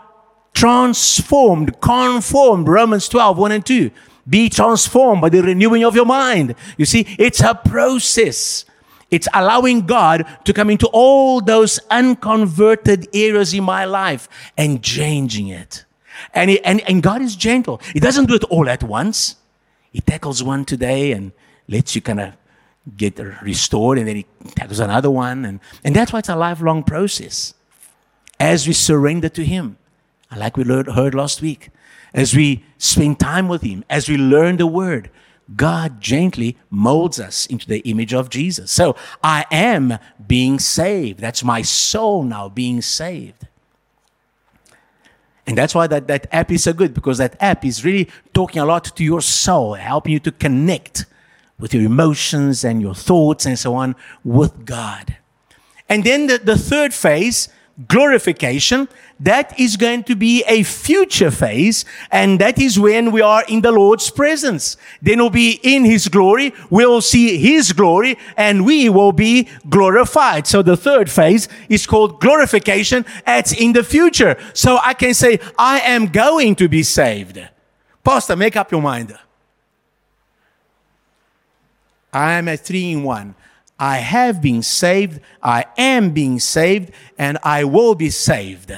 [0.55, 2.69] transformed, conformed.
[2.69, 3.91] Romans 12, 1 and 2.
[4.29, 6.55] Be transformed by the renewing of your mind.
[6.77, 8.65] You see, it's a process.
[9.11, 15.49] It's allowing God to come into all those unconverted areas in my life and changing
[15.49, 15.85] it.
[16.35, 17.81] And, and, and God is gentle.
[17.93, 19.37] He doesn't do it all at once.
[19.91, 21.33] He tackles one today and
[21.69, 22.35] lets you kind of
[22.97, 25.45] get restored, and then he tackles another one.
[25.45, 27.55] And, and that's why it's a lifelong process.
[28.41, 29.79] As we surrender to Him,
[30.37, 31.71] like we learned, heard last week,
[32.15, 35.11] as we spend time with Him, as we learn the Word,
[35.57, 38.71] God gently molds us into the image of Jesus.
[38.71, 41.21] So I am being saved.
[41.21, 43.47] That's my soul now being saved.
[45.47, 48.61] And that's why that, that app is so good because that app is really talking
[48.61, 51.07] a lot to your soul, helping you to connect
[51.59, 55.17] with your emotions and your thoughts and so on with God.
[55.89, 57.49] And then the, the third phase
[57.87, 58.89] glorification,
[59.21, 63.63] that is going to be a future phase, and that is when we are in
[63.63, 64.77] the Lord's presence.
[65.03, 70.47] Then we'll be in His glory, we'll see His glory, and we will be glorified.
[70.47, 73.05] So the third phase is called glorification.
[73.27, 74.37] It's in the future.
[74.55, 77.41] So I can say, I am going to be saved.
[78.05, 79.19] Pastor, make up your mind.
[82.13, 83.35] I am a three in one.
[83.79, 88.73] I have been saved, I am being saved, and I will be saved.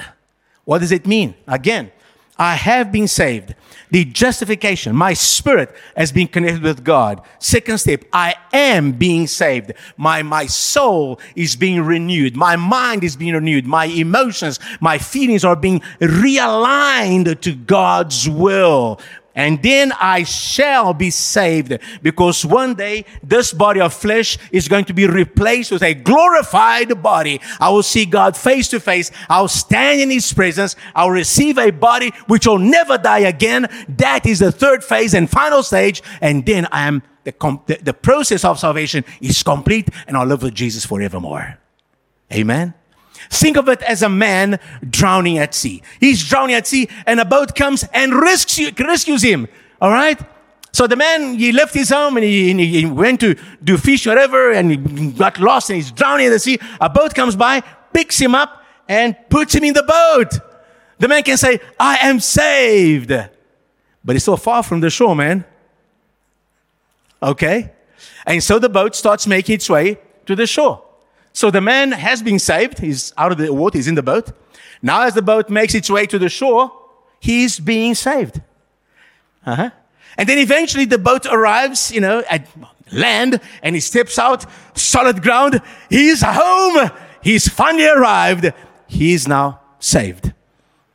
[0.71, 1.35] What does it mean?
[1.49, 1.91] Again,
[2.39, 3.55] I have been saved.
[3.89, 7.21] The justification, my spirit has been connected with God.
[7.39, 9.73] Second step, I am being saved.
[9.97, 12.37] My, my soul is being renewed.
[12.37, 13.65] My mind is being renewed.
[13.65, 18.97] My emotions, my feelings are being realigned to God's will
[19.35, 24.85] and then I shall be saved because one day this body of flesh is going
[24.85, 27.39] to be replaced with a glorified body.
[27.59, 29.11] I will see God face to face.
[29.29, 30.75] I'll stand in his presence.
[30.93, 33.67] I'll receive a body which will never die again.
[33.87, 36.03] That is the third phase and final stage.
[36.19, 37.33] And then I am the,
[37.67, 41.57] the, the process of salvation is complete and I'll live with Jesus forevermore.
[42.33, 42.73] Amen.
[43.29, 45.81] Think of it as a man drowning at sea.
[45.99, 49.47] He's drowning at sea and a boat comes and rescue, rescues him.
[49.79, 50.19] All right?
[50.73, 54.11] So the man, he left his home and he, he, went to do fish, or
[54.11, 56.59] whatever, and he got lost and he's drowning in the sea.
[56.79, 60.39] A boat comes by, picks him up, and puts him in the boat.
[60.97, 63.09] The man can say, I am saved.
[63.09, 65.43] But he's so far from the shore, man.
[67.21, 67.71] Okay?
[68.25, 70.83] And so the boat starts making its way to the shore.
[71.33, 72.79] So the man has been saved.
[72.79, 73.77] He's out of the water.
[73.77, 74.31] He's in the boat.
[74.81, 76.71] Now, as the boat makes its way to the shore,
[77.19, 78.41] he's being saved.
[79.45, 79.69] Uh-huh.
[80.17, 82.47] And then eventually the boat arrives, you know, at
[82.91, 84.45] land and he steps out,
[84.75, 85.61] solid ground.
[85.89, 86.91] He's home.
[87.21, 88.51] He's finally arrived.
[88.87, 90.33] He's now saved.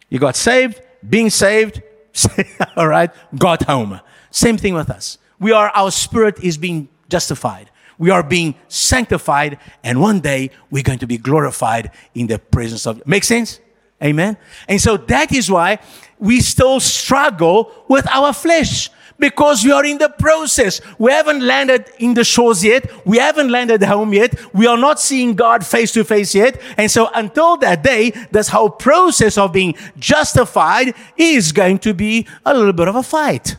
[0.09, 1.83] You got saved, being saved,
[2.77, 4.01] all right, got home.
[4.31, 5.19] Same thing with us.
[5.39, 7.71] We are, our spirit is being justified.
[7.99, 12.87] We are being sanctified, and one day we're going to be glorified in the presence
[12.87, 13.07] of.
[13.07, 13.61] Make sense?
[14.03, 14.37] Amen.
[14.69, 15.79] And so that is why
[16.19, 20.81] we still struggle with our flesh Because we are in the process.
[20.99, 22.91] We haven't landed in the shores yet.
[23.07, 24.35] We haven't landed home yet.
[24.55, 26.61] We are not seeing God face to face yet.
[26.77, 32.27] And so until that day, this whole process of being justified is going to be
[32.45, 33.57] a little bit of a fight.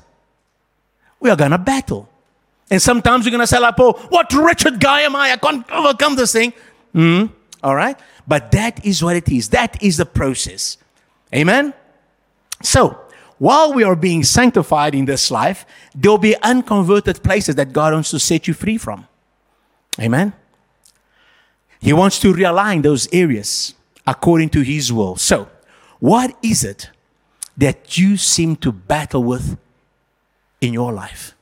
[1.20, 2.08] We are going to battle.
[2.70, 5.32] And sometimes you're going to say, like Paul, what wretched guy am I?
[5.32, 6.53] I can't overcome this thing.
[6.93, 7.32] Mm,
[7.63, 7.97] all right.
[8.28, 9.49] But that is what it is.
[9.49, 10.78] That is the process.
[11.34, 11.74] Amen.
[12.61, 12.99] So,
[13.38, 15.65] while we are being sanctified in this life,
[15.95, 19.07] there'll be unconverted places that God wants to set you free from.
[19.99, 20.34] Amen.
[21.80, 25.15] He wants to realign those areas according to His will.
[25.15, 25.49] So,
[25.99, 26.89] what is it
[27.55, 29.57] that you seem to battle with
[30.59, 31.36] in your life?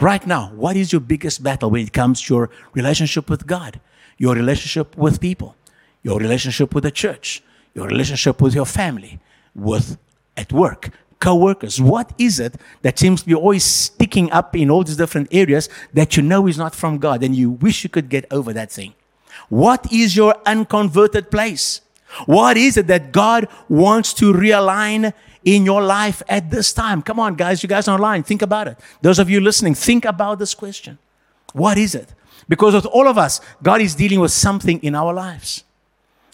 [0.00, 3.80] Right now, what is your biggest battle when it comes to your relationship with God,
[4.18, 5.56] your relationship with people,
[6.02, 7.42] your relationship with the church,
[7.74, 9.20] your relationship with your family,
[9.54, 9.98] with
[10.36, 11.80] at work, co-workers.
[11.80, 15.70] What is it that seems to be always sticking up in all these different areas
[15.94, 18.70] that you know is not from God and you wish you could get over that
[18.70, 18.94] thing?
[19.48, 21.80] What is your unconverted place?
[22.26, 25.12] What is it that God wants to realign
[25.46, 27.00] in your life at this time?
[27.00, 28.76] Come on, guys, you guys online, think about it.
[29.00, 30.98] Those of you listening, think about this question.
[31.54, 32.12] What is it?
[32.48, 35.64] Because with all of us, God is dealing with something in our lives.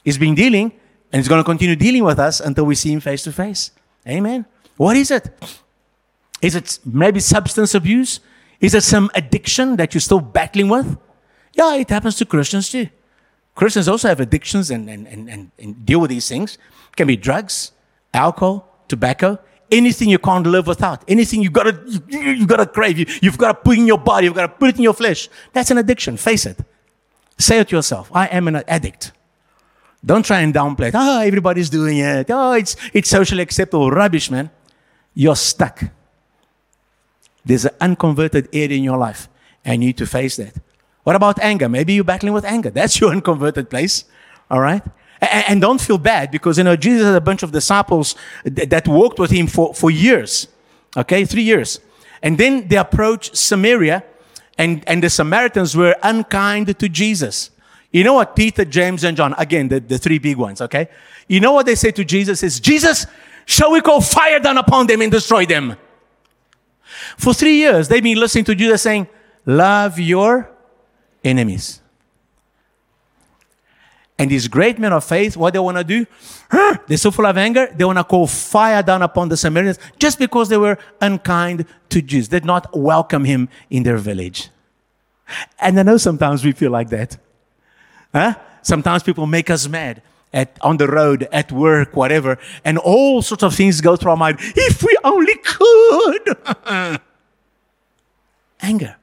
[0.03, 0.73] He's been dealing
[1.13, 3.71] and He's going to continue dealing with us until we see Him face to face.
[4.09, 4.47] Amen.
[4.77, 5.29] What is it?
[6.41, 8.19] Is it maybe substance abuse?
[8.61, 10.99] Is it some addiction that you're still battling with?
[11.53, 12.89] Yeah, it happens to Christians too.
[13.55, 16.55] Christians also have addictions and, and, and, and, deal with these things.
[16.55, 17.73] It can be drugs,
[18.15, 19.39] alcohol, tobacco,
[19.81, 21.75] anything you can't live without, anything you gotta,
[22.09, 24.77] you, you gotta crave, you, you've gotta put in your body, you've gotta put it
[24.77, 25.29] in your flesh.
[25.55, 26.59] That's an addiction, face it.
[27.39, 29.13] Say it to yourself, I am an addict.
[30.05, 30.95] Don't try and downplay it.
[30.97, 32.27] Oh, everybody's doing it.
[32.29, 33.91] Oh, it's, it's socially acceptable.
[33.91, 34.51] Rubbish, man.
[35.15, 35.85] You're stuck.
[37.45, 39.29] There's an unconverted area in your life,
[39.65, 40.55] and you need to face that.
[41.05, 41.69] What about anger?
[41.69, 42.71] Maybe you're battling with anger.
[42.71, 44.05] That's your unconverted place.
[44.51, 44.83] All right?
[45.23, 48.89] And, don't feel bad because, you know, Jesus had a bunch of disciples th- that
[48.89, 50.49] walked with him for, for years.
[50.97, 51.25] Okay?
[51.25, 51.79] Three years.
[52.23, 54.05] And then they approached Samaria,
[54.59, 57.51] and, and the Samaritans were unkind to Jesus.
[57.93, 60.89] You know what Peter, James, and John, again, the, the three big ones, okay?
[61.29, 63.07] You know what they say to Jesus is, Jesus,
[63.45, 65.77] shall we call fire down upon them and destroy them?
[67.17, 69.09] For three years, they've been listening to Jesus saying,
[69.45, 70.51] love your
[71.23, 71.82] enemies.
[74.19, 76.07] And these great men of faith, what they want to do,
[76.87, 80.19] they're so full of anger, they want to call fire down upon the Samaritans just
[80.19, 82.29] because they were unkind to Jews.
[82.29, 84.51] They did not welcome him in their village.
[85.59, 87.17] And I know sometimes we feel like that.
[88.13, 88.35] Huh?
[88.63, 90.03] Sometimes people make us mad
[90.33, 94.17] at, on the road, at work, whatever, and all sorts of things go through our
[94.17, 94.39] mind.
[94.41, 97.01] If we only could.
[98.61, 98.97] Anger.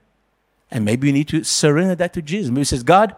[0.72, 2.50] And maybe we need to surrender that to Jesus.
[2.50, 3.16] Maybe he says, God,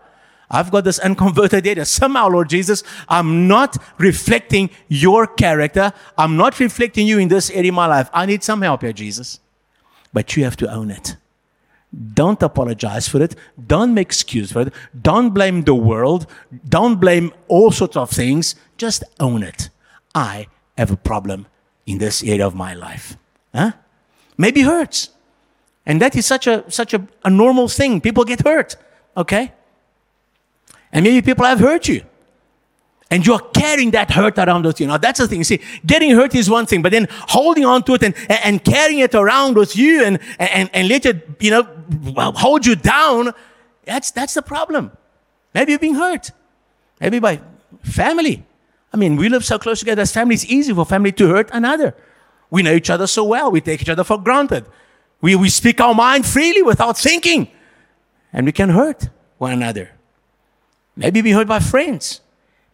[0.51, 1.85] I've got this unconverted area.
[1.85, 5.93] Somehow, Lord Jesus, I'm not reflecting your character.
[6.17, 8.09] I'm not reflecting you in this area of my life.
[8.13, 9.39] I need some help here, Jesus.
[10.13, 11.15] But you have to own it.
[12.13, 13.35] Don't apologize for it.
[13.67, 14.73] Don't make excuse for it.
[15.01, 16.27] Don't blame the world.
[16.67, 18.55] Don't blame all sorts of things.
[18.77, 19.69] Just own it.
[20.13, 20.47] I
[20.77, 21.47] have a problem
[21.85, 23.17] in this area of my life.
[23.53, 23.71] Huh?
[24.37, 25.09] Maybe hurts.
[25.85, 28.01] And that is such a such a, a normal thing.
[28.01, 28.75] People get hurt.
[29.17, 29.51] Okay?
[30.91, 32.03] And maybe people have hurt you
[33.11, 34.87] and you're carrying that hurt around with you.
[34.87, 35.43] Now that's the thing.
[35.43, 38.99] See, getting hurt is one thing, but then holding on to it and, and carrying
[38.99, 41.63] it around with you and, and, and let it, you know,
[42.31, 43.33] hold you down,
[43.83, 44.91] that's, that's the problem.
[45.53, 46.31] Maybe you're being hurt.
[47.01, 47.41] Maybe by
[47.83, 48.45] family.
[48.93, 50.35] I mean, we live so close together as family.
[50.35, 51.93] It's easy for family to hurt another.
[52.49, 53.51] We know each other so well.
[53.51, 54.65] We take each other for granted.
[55.19, 57.49] We, we speak our mind freely without thinking.
[58.31, 59.91] And we can hurt one another.
[60.95, 62.21] Maybe be hurt by friends.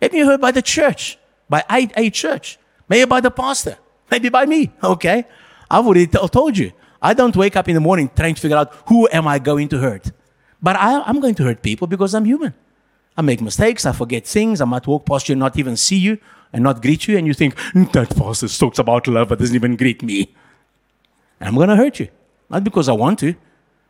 [0.02, 1.18] Maybe heard by the church,
[1.50, 3.78] by a, a church, maybe by the pastor,
[4.12, 4.72] maybe by me.
[4.84, 5.26] Okay,
[5.70, 6.72] I've already t- told you.
[7.02, 9.70] I don't wake up in the morning trying to figure out who am I going
[9.70, 10.12] to hurt.
[10.62, 12.54] But I, I'm going to hurt people because I'm human.
[13.16, 13.86] I make mistakes.
[13.86, 14.62] I forget things.
[14.62, 16.18] I might walk past you and not even see you
[16.54, 17.18] and not greet you.
[17.18, 20.34] And you think, mm, that pastor talks about love but doesn't even greet me.
[21.40, 22.10] And I'm going to hurt you.
[22.50, 23.36] Not because I want to,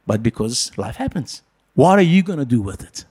[0.06, 1.44] but because life happens.
[1.76, 3.06] What are you going to do with it?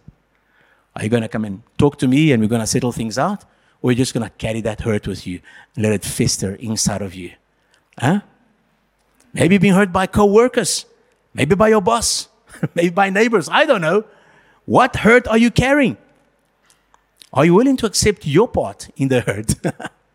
[0.96, 3.18] Are you going to come and talk to me and we're going to settle things
[3.18, 3.44] out?
[3.82, 5.40] Or are you just going to carry that hurt with you
[5.74, 7.32] and let it fester inside of you?
[7.98, 8.20] Huh?
[9.34, 10.86] Maybe being hurt by co-workers,
[11.34, 12.28] maybe by your boss,
[12.74, 13.48] maybe by neighbors.
[13.50, 14.04] I don't know.
[14.64, 15.98] What hurt are you carrying?
[17.30, 19.54] Are you willing to accept your part in the hurt?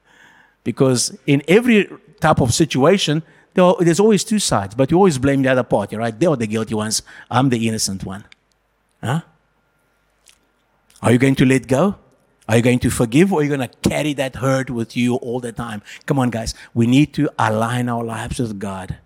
[0.64, 1.88] because in every
[2.20, 3.22] type of situation,
[3.54, 6.18] there's always two sides, but you always blame the other party, right?
[6.18, 7.04] They are the guilty ones.
[7.30, 8.24] I'm the innocent one.
[9.04, 9.22] Huh?
[11.02, 11.96] Are you going to let go?
[12.48, 15.16] Are you going to forgive or are you going to carry that hurt with you
[15.16, 15.82] all the time?
[16.06, 16.54] Come on, guys.
[16.74, 18.98] We need to align our lives with God.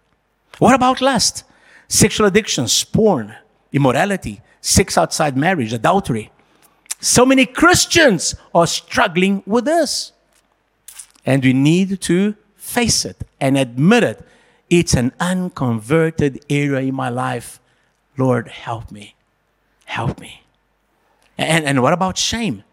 [0.57, 1.43] What about lust?
[1.87, 3.35] Sexual addictions, porn,
[3.71, 6.31] immorality, sex outside marriage, adultery.
[6.99, 10.11] So many Christians are struggling with this.
[11.25, 14.25] And we need to face it and admit it.
[14.69, 17.59] It's an unconverted area in my life.
[18.17, 19.15] Lord, help me.
[19.85, 20.44] Help me.
[21.38, 22.63] And, and what about shame?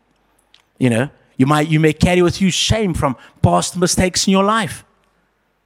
[0.78, 4.44] You know, you might you may carry with you shame from past mistakes in your
[4.44, 4.84] life.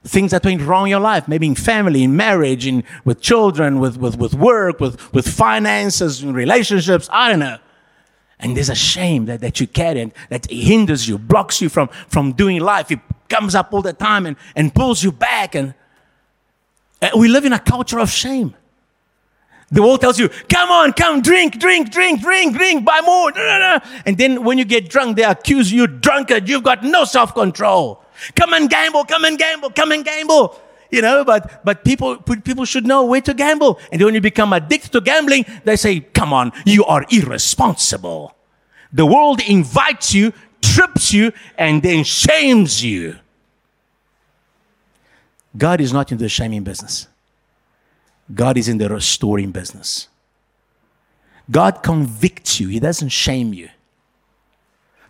[0.03, 3.79] Things that went wrong in your life, maybe in family, in marriage, in with children,
[3.79, 7.57] with, with, with work, with, with finances, in relationships, I don't know.
[8.39, 11.89] And there's a shame that, that you carry and that hinders you, blocks you from,
[12.07, 12.91] from doing life.
[12.91, 15.55] It comes up all the time and, and pulls you back.
[15.55, 15.73] And,
[17.01, 18.53] and we live in a culture of shame.
[19.69, 23.31] The world tells you, come on, come, drink, drink, drink, drink, drink, buy more.
[24.05, 26.47] And then when you get drunk, they accuse you drunkard.
[26.47, 28.01] You've got no self control.
[28.35, 30.59] Come and gamble, come and gamble, come and gamble.
[30.89, 33.77] You know, but, but people, people should know where to gamble.
[33.91, 38.33] And when you become addicted to gambling, they say, come on, you are irresponsible.
[38.93, 43.17] The world invites you, trips you, and then shames you.
[45.57, 47.07] God is not in the shaming business.
[48.33, 50.07] God is in the restoring business.
[51.49, 53.69] God convicts you, He doesn't shame you.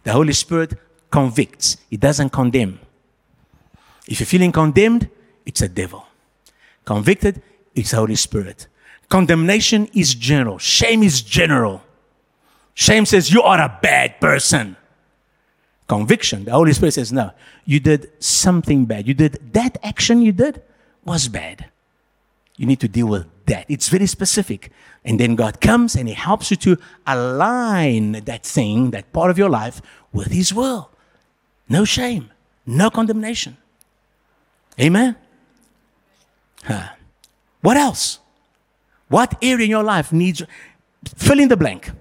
[0.04, 0.76] The Holy Spirit
[1.10, 2.80] convicts, He doesn't condemn.
[4.08, 5.10] If you're feeling condemned,
[5.46, 6.06] it's a devil.
[6.86, 7.42] Convicted,
[7.76, 8.68] it's the Holy Spirit.
[9.10, 11.82] Condemnation is general, shame is general.
[12.74, 14.78] Shame says you are a bad person.
[15.88, 17.32] Conviction, the Holy Spirit says, no,
[17.66, 19.08] you did something bad.
[19.08, 20.62] You did that action you did
[21.04, 21.66] was bad.
[22.58, 23.66] You need to deal with that.
[23.70, 24.72] It's very specific.
[25.06, 29.38] And then God comes and He helps you to align that thing, that part of
[29.38, 29.82] your life,
[30.12, 30.92] with His will.
[31.70, 32.32] No shame,
[32.66, 33.58] no condemnation.
[34.80, 35.16] Amen?
[36.64, 36.90] Huh.
[37.62, 38.20] What else?
[39.08, 40.44] What area in your life needs,
[41.16, 41.92] fill in the blank.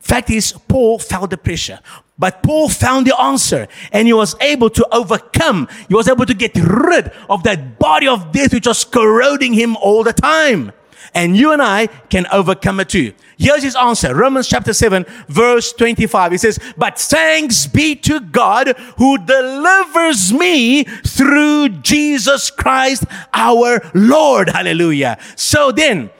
[0.00, 1.80] Fact is, Paul felt the pressure.
[2.18, 5.68] But Paul found the answer and he was able to overcome.
[5.88, 9.76] He was able to get rid of that body of death which was corroding him
[9.76, 10.72] all the time.
[11.14, 13.12] And you and I can overcome it too.
[13.38, 14.14] Here's his answer.
[14.14, 16.32] Romans chapter 7 verse 25.
[16.32, 23.04] He says, but thanks be to God who delivers me through Jesus Christ
[23.34, 24.48] our Lord.
[24.48, 25.18] Hallelujah.
[25.36, 26.10] So then,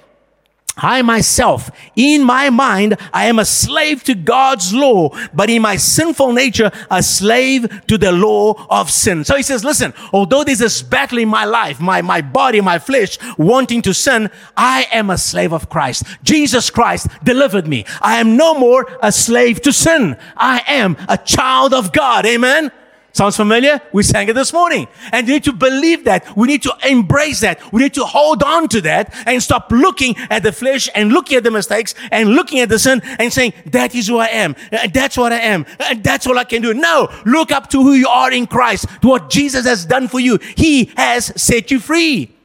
[0.77, 5.77] I myself, in my mind, I am a slave to God's law, but in my
[5.77, 9.25] sinful nature, a slave to the law of sin.
[9.25, 12.79] So he says, listen, although there's this battle in my life, my, my body, my
[12.79, 16.05] flesh wanting to sin, I am a slave of Christ.
[16.23, 17.87] Jesus Christ delivered me.
[18.03, 20.19] I am no more a slave to sin.
[20.37, 22.27] I am a child of God.
[22.27, 22.71] Amen.
[23.17, 23.81] Sounds familiar?
[23.95, 24.89] We sang it this morning.
[25.11, 26.37] And you need to believe that.
[26.37, 27.73] We need to embrace that.
[27.73, 31.39] We need to hold on to that and stop looking at the flesh and looking
[31.39, 34.55] at the mistakes and looking at the sin and saying, that is who I am.
[34.71, 35.65] Uh, that's what I am.
[35.81, 36.75] Uh, that's all I can do.
[36.75, 40.21] No, look up to who you are in Christ, to what Jesus has done for
[40.21, 40.39] you.
[40.55, 42.37] He has set you free.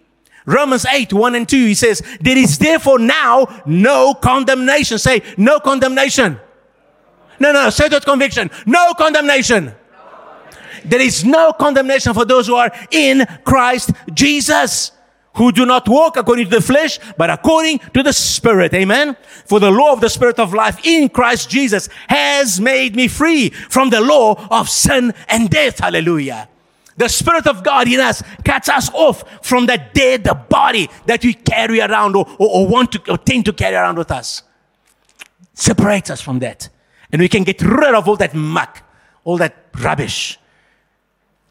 [0.45, 4.99] Romans 8, 1 and 2, he says, There is therefore now no condemnation.
[4.99, 6.39] Say, no condemnation.
[7.41, 8.49] No, no, say that conviction.
[8.65, 9.75] No condemnation
[10.85, 14.91] there is no condemnation for those who are in Christ Jesus
[15.35, 18.73] who do not walk according to the flesh, but according to the Spirit.
[18.73, 19.15] Amen.
[19.45, 23.49] For the law of the Spirit of life in Christ Jesus has made me free
[23.49, 25.79] from the law of sin and death.
[25.79, 26.49] Hallelujah.
[26.97, 31.33] The Spirit of God in us cuts us off from the dead body that we
[31.33, 34.43] carry around or, or, or want to or tend to carry around with us.
[35.53, 36.67] Separates us from that.
[37.11, 38.83] And we can get rid of all that muck,
[39.23, 40.37] all that rubbish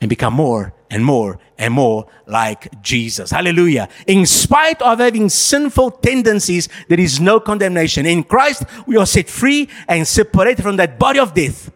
[0.00, 3.30] and become more and more and more like Jesus.
[3.30, 3.88] Hallelujah.
[4.06, 8.06] In spite of having sinful tendencies, there is no condemnation.
[8.06, 11.70] In Christ, we are set free and separated from that body of death.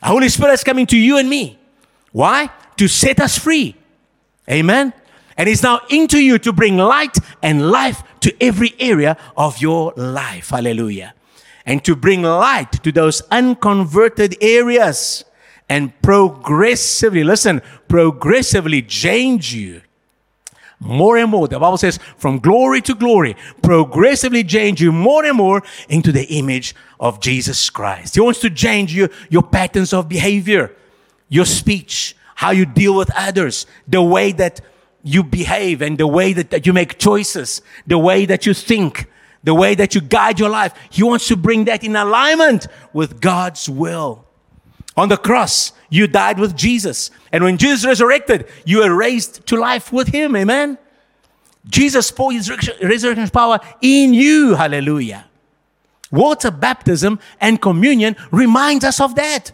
[0.00, 1.58] The Holy Spirit is coming to you and me.
[2.12, 2.50] Why?
[2.76, 3.74] To set us free.
[4.48, 4.92] Amen.
[5.36, 9.92] And it's now into you to bring light and life to every area of your
[9.96, 10.50] life.
[10.50, 11.14] Hallelujah.
[11.66, 15.24] And to bring light to those unconverted areas
[15.68, 19.82] and progressively, listen, progressively change you.
[20.78, 25.36] More and more, the Bible says, from glory to glory, progressively change you more and
[25.36, 28.14] more into the image of Jesus Christ.
[28.14, 30.76] He wants to change you, your patterns of behavior,
[31.28, 34.60] your speech, how you deal with others, the way that
[35.02, 39.06] you behave and the way that, that you make choices, the way that you think,
[39.42, 40.74] the way that you guide your life.
[40.90, 44.25] He wants to bring that in alignment with God's will.
[44.96, 47.10] On the cross, you died with Jesus.
[47.30, 50.34] And when Jesus resurrected, you were raised to life with him.
[50.34, 50.78] Amen.
[51.68, 52.50] Jesus poured his
[52.82, 54.54] resurrection power in you.
[54.54, 55.26] Hallelujah.
[56.10, 59.52] Water baptism and communion reminds us of that.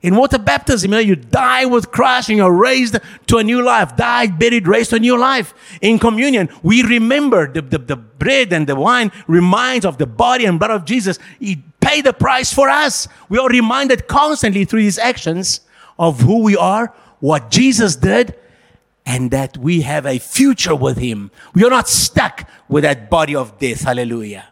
[0.00, 2.96] In water baptism, you, know, you die with Christ and you're raised
[3.26, 3.96] to a new life.
[3.96, 5.52] Died, buried, raised to a new life.
[5.80, 10.44] In communion, we remember the, the, the bread and the wine reminds of the body
[10.44, 11.18] and blood of Jesus.
[11.40, 13.08] He paid the price for us.
[13.28, 15.62] We are reminded constantly through his actions
[15.98, 18.38] of who we are, what Jesus did,
[19.04, 21.32] and that we have a future with him.
[21.54, 23.80] We are not stuck with that body of death.
[23.80, 24.48] Hallelujah.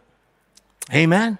[0.93, 1.37] Amen.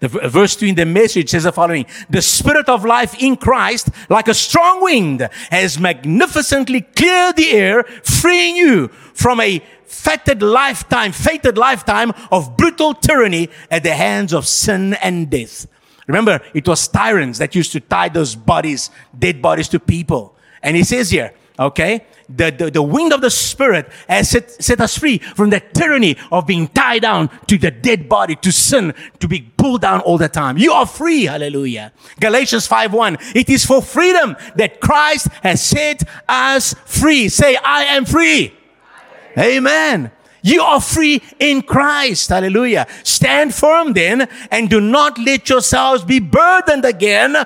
[0.00, 3.88] The verse 2 in the message says the following The Spirit of life in Christ,
[4.08, 11.10] like a strong wind, has magnificently cleared the air, freeing you from a fated lifetime,
[11.10, 15.66] fated lifetime of brutal tyranny at the hands of sin and death.
[16.06, 20.36] Remember, it was tyrants that used to tie those bodies, dead bodies to people.
[20.62, 24.80] And he says here, okay, the, the, the wind of the Spirit has set, set
[24.80, 28.94] us free from the tyranny of being tied down to the dead body, to sin,
[29.20, 30.58] to be pulled down all the time.
[30.58, 31.24] You are free.
[31.24, 31.92] Hallelujah.
[32.20, 33.18] Galatians 5 1.
[33.34, 37.28] It is for freedom that Christ has set us free.
[37.28, 38.54] Say, I am free.
[39.36, 40.10] Amen.
[40.42, 42.28] You are free in Christ.
[42.28, 42.86] Hallelujah.
[43.02, 47.36] Stand firm then and do not let yourselves be burdened again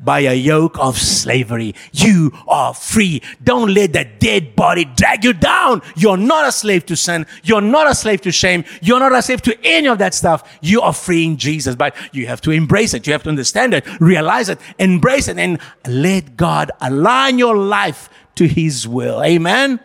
[0.00, 1.74] by a yoke of slavery.
[1.92, 3.22] You are free.
[3.42, 5.82] Don't let that dead body drag you down.
[5.96, 7.26] You're not a slave to sin.
[7.42, 8.64] You're not a slave to shame.
[8.82, 10.58] You're not a slave to any of that stuff.
[10.60, 13.06] You are free in Jesus, but you have to embrace it.
[13.06, 18.08] You have to understand it, realize it, embrace it, and let God align your life
[18.36, 19.22] to His will.
[19.22, 19.80] Amen.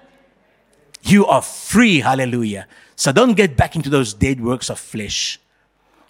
[1.04, 2.00] You are free.
[2.00, 2.68] Hallelujah.
[2.96, 5.40] So don't get back into those dead works of flesh.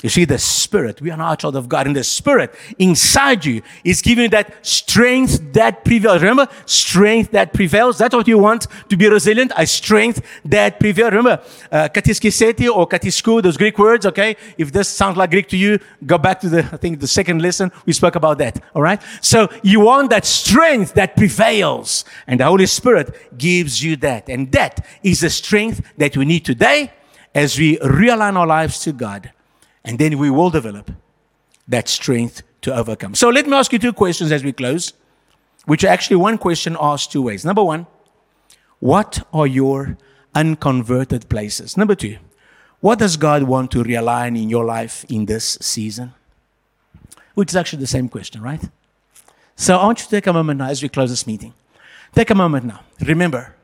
[0.02, 3.46] You see, the Spirit, we are not a child of God, and the Spirit inside
[3.46, 6.22] you is giving you that strength that prevails.
[6.22, 8.00] Remember, strength that prevails.
[8.00, 11.12] That's what you want to be resilient, a strength that prevails.
[11.12, 14.36] Remember, uh, katiskiseti or katisku, those Greek words, okay?
[14.58, 17.42] If this sounds like Greek to you, go back to the, I think, the second
[17.44, 17.72] lesson.
[17.86, 19.02] We spoke about that, all right?
[19.22, 24.30] So you want that strength that prevails, and the Holy Spirit gives you that.
[24.30, 26.92] And that is the strength that we need today
[27.36, 29.32] as we realign our lives to God
[29.84, 30.92] and then we will develop
[31.68, 33.16] that strength to overcome.
[33.16, 34.94] So let me ask you two questions as we close,
[35.66, 37.46] which are actually one question asked two ways.
[37.46, 37.88] Number one,
[38.80, 39.98] what are your
[40.34, 41.78] unconverted places?
[41.78, 42.18] Number two,
[42.80, 46.14] what does God want to realign in your life in this season?
[47.36, 48.62] Which is actually the same question, right?
[49.56, 51.54] So I want you to take a moment now as we close this meeting.
[52.14, 52.82] Take a moment now.
[53.00, 53.56] Remember,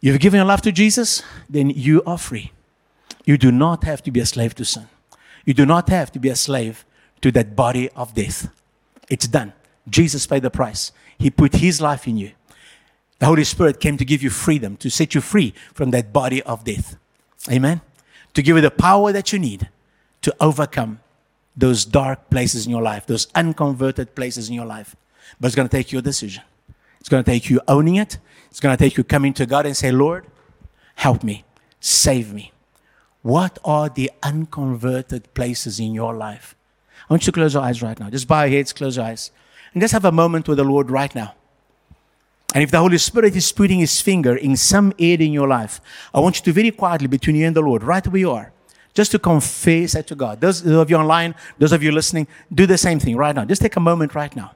[0.00, 2.52] you've given your life to Jesus, then you are free.
[3.24, 4.88] You do not have to be a slave to sin.
[5.44, 6.84] You do not have to be a slave
[7.22, 8.48] to that body of death.
[9.08, 9.52] It's done.
[9.88, 10.92] Jesus paid the price.
[11.18, 12.32] He put his life in you.
[13.18, 16.42] The Holy Spirit came to give you freedom, to set you free from that body
[16.42, 16.96] of death.
[17.50, 17.82] Amen.
[18.34, 19.68] To give you the power that you need
[20.22, 21.00] to overcome
[21.56, 24.96] those dark places in your life, those unconverted places in your life.
[25.38, 26.42] But it's going to take your decision.
[27.00, 28.18] It's going to take you owning it.
[28.50, 30.26] It's going to take you coming to God and say, Lord,
[30.94, 31.44] help me,
[31.80, 32.52] save me.
[33.22, 36.54] What are the unconverted places in your life?
[37.08, 38.08] I want you to close your eyes right now.
[38.08, 39.30] Just bow your heads, close your eyes,
[39.72, 41.34] and just have a moment with the Lord right now.
[42.54, 45.80] And if the Holy Spirit is putting his finger in some area in your life,
[46.12, 48.52] I want you to very quietly, between you and the Lord, right where you are,
[48.94, 50.40] just to confess that to God.
[50.40, 53.44] Those of you online, those of you listening, do the same thing right now.
[53.44, 54.52] Just take a moment right now.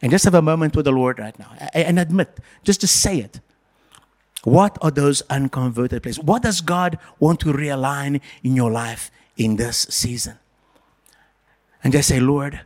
[0.00, 1.50] And just have a moment with the Lord right now.
[1.74, 3.40] And admit, just to say it.
[4.46, 6.22] What are those unconverted places?
[6.22, 10.38] What does God want to realign in your life in this season?
[11.82, 12.60] And just say, Lord,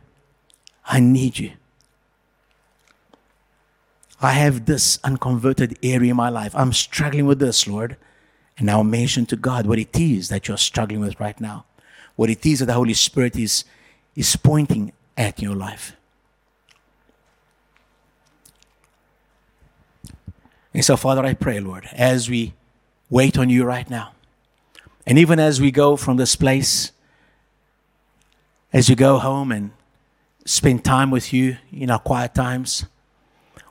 [0.85, 1.53] I need you.
[4.21, 6.55] I have this unconverted area in my life.
[6.55, 7.97] I'm struggling with this, Lord.
[8.59, 11.65] And now mention to God what it is that you're struggling with right now.
[12.15, 13.65] What it is that the Holy Spirit is,
[14.15, 15.95] is pointing at in your life.
[20.73, 22.53] And so, Father, I pray, Lord, as we
[23.09, 24.13] wait on you right now,
[25.05, 26.91] and even as we go from this place,
[28.71, 29.71] as you go home and
[30.45, 32.85] spend time with you in our quiet times,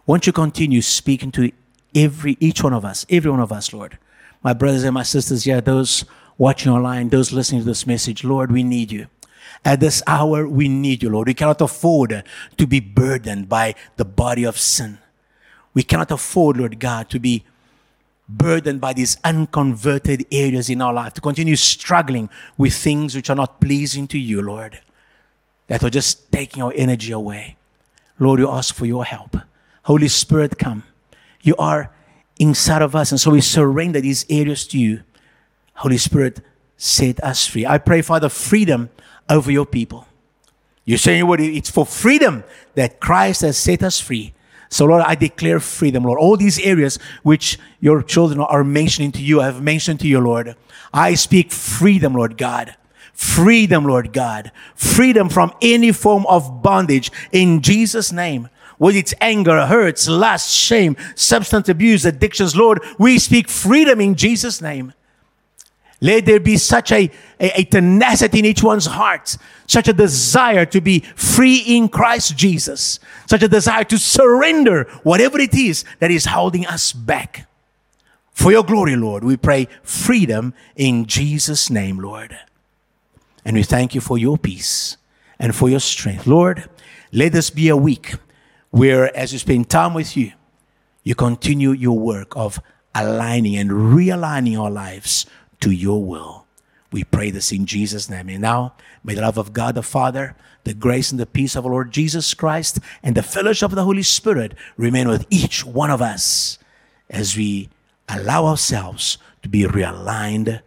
[0.06, 1.52] won't you continue speaking to
[1.94, 3.98] every each one of us, every one of us, Lord.
[4.42, 6.04] My brothers and my sisters yeah, those
[6.38, 9.06] watching online, those listening to this message, Lord, we need you.
[9.64, 11.28] At this hour, we need you, Lord.
[11.28, 12.24] We cannot afford
[12.56, 14.98] to be burdened by the body of sin.
[15.74, 17.44] We cannot afford, Lord God, to be
[18.28, 23.36] burdened by these unconverted areas in our life, to continue struggling with things which are
[23.36, 24.80] not pleasing to you, Lord,
[25.66, 27.56] that are just taking our energy away.
[28.18, 29.36] Lord, we ask for your help.
[29.84, 30.84] Holy Spirit, come.
[31.42, 31.92] You are
[32.38, 35.02] inside of us, and so we surrender these areas to you.
[35.74, 36.40] Holy Spirit,
[36.76, 37.66] set us free.
[37.66, 38.90] I pray, Father, freedom
[39.28, 40.06] over your people.
[40.84, 42.44] You're saying what it's for freedom
[42.74, 44.34] that Christ has set us free.
[44.70, 46.18] So, Lord, I declare freedom, Lord.
[46.18, 50.20] All these areas which your children are mentioning to you, I have mentioned to you,
[50.20, 50.54] Lord.
[50.94, 52.76] I speak freedom, Lord God.
[53.12, 54.52] Freedom, Lord God.
[54.76, 58.48] Freedom from any form of bondage in Jesus' name.
[58.78, 64.62] with it's anger, hurts, lust, shame, substance abuse, addictions, Lord, we speak freedom in Jesus'
[64.62, 64.94] name.
[66.00, 69.36] Let there be such a, a, a, tenacity in each one's heart,
[69.66, 75.38] such a desire to be free in Christ Jesus, such a desire to surrender whatever
[75.38, 77.46] it is that is holding us back.
[78.32, 82.38] For your glory, Lord, we pray freedom in Jesus' name, Lord.
[83.44, 84.96] And we thank you for your peace
[85.38, 86.26] and for your strength.
[86.26, 86.68] Lord,
[87.12, 88.14] let this be a week
[88.70, 90.32] where, as we spend time with you,
[91.02, 92.60] you continue your work of
[92.94, 95.26] aligning and realigning our lives
[95.60, 96.46] to your will.
[96.92, 98.28] We pray this in Jesus' name.
[98.28, 100.34] And now, may the love of God the Father,
[100.64, 103.84] the grace and the peace of our Lord Jesus Christ, and the fellowship of the
[103.84, 106.58] Holy Spirit remain with each one of us
[107.08, 107.68] as we
[108.08, 110.62] allow ourselves to be realigned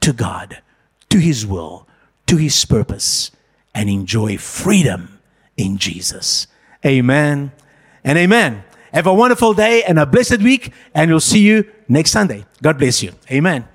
[0.00, 0.62] to God,
[1.10, 1.86] to His will,
[2.26, 3.30] to His purpose,
[3.74, 5.20] and enjoy freedom
[5.56, 6.46] in Jesus.
[6.84, 7.52] Amen
[8.02, 8.64] and amen.
[8.92, 12.46] Have a wonderful day and a blessed week, and we'll see you next Sunday.
[12.62, 13.12] God bless you.
[13.30, 13.68] Amen.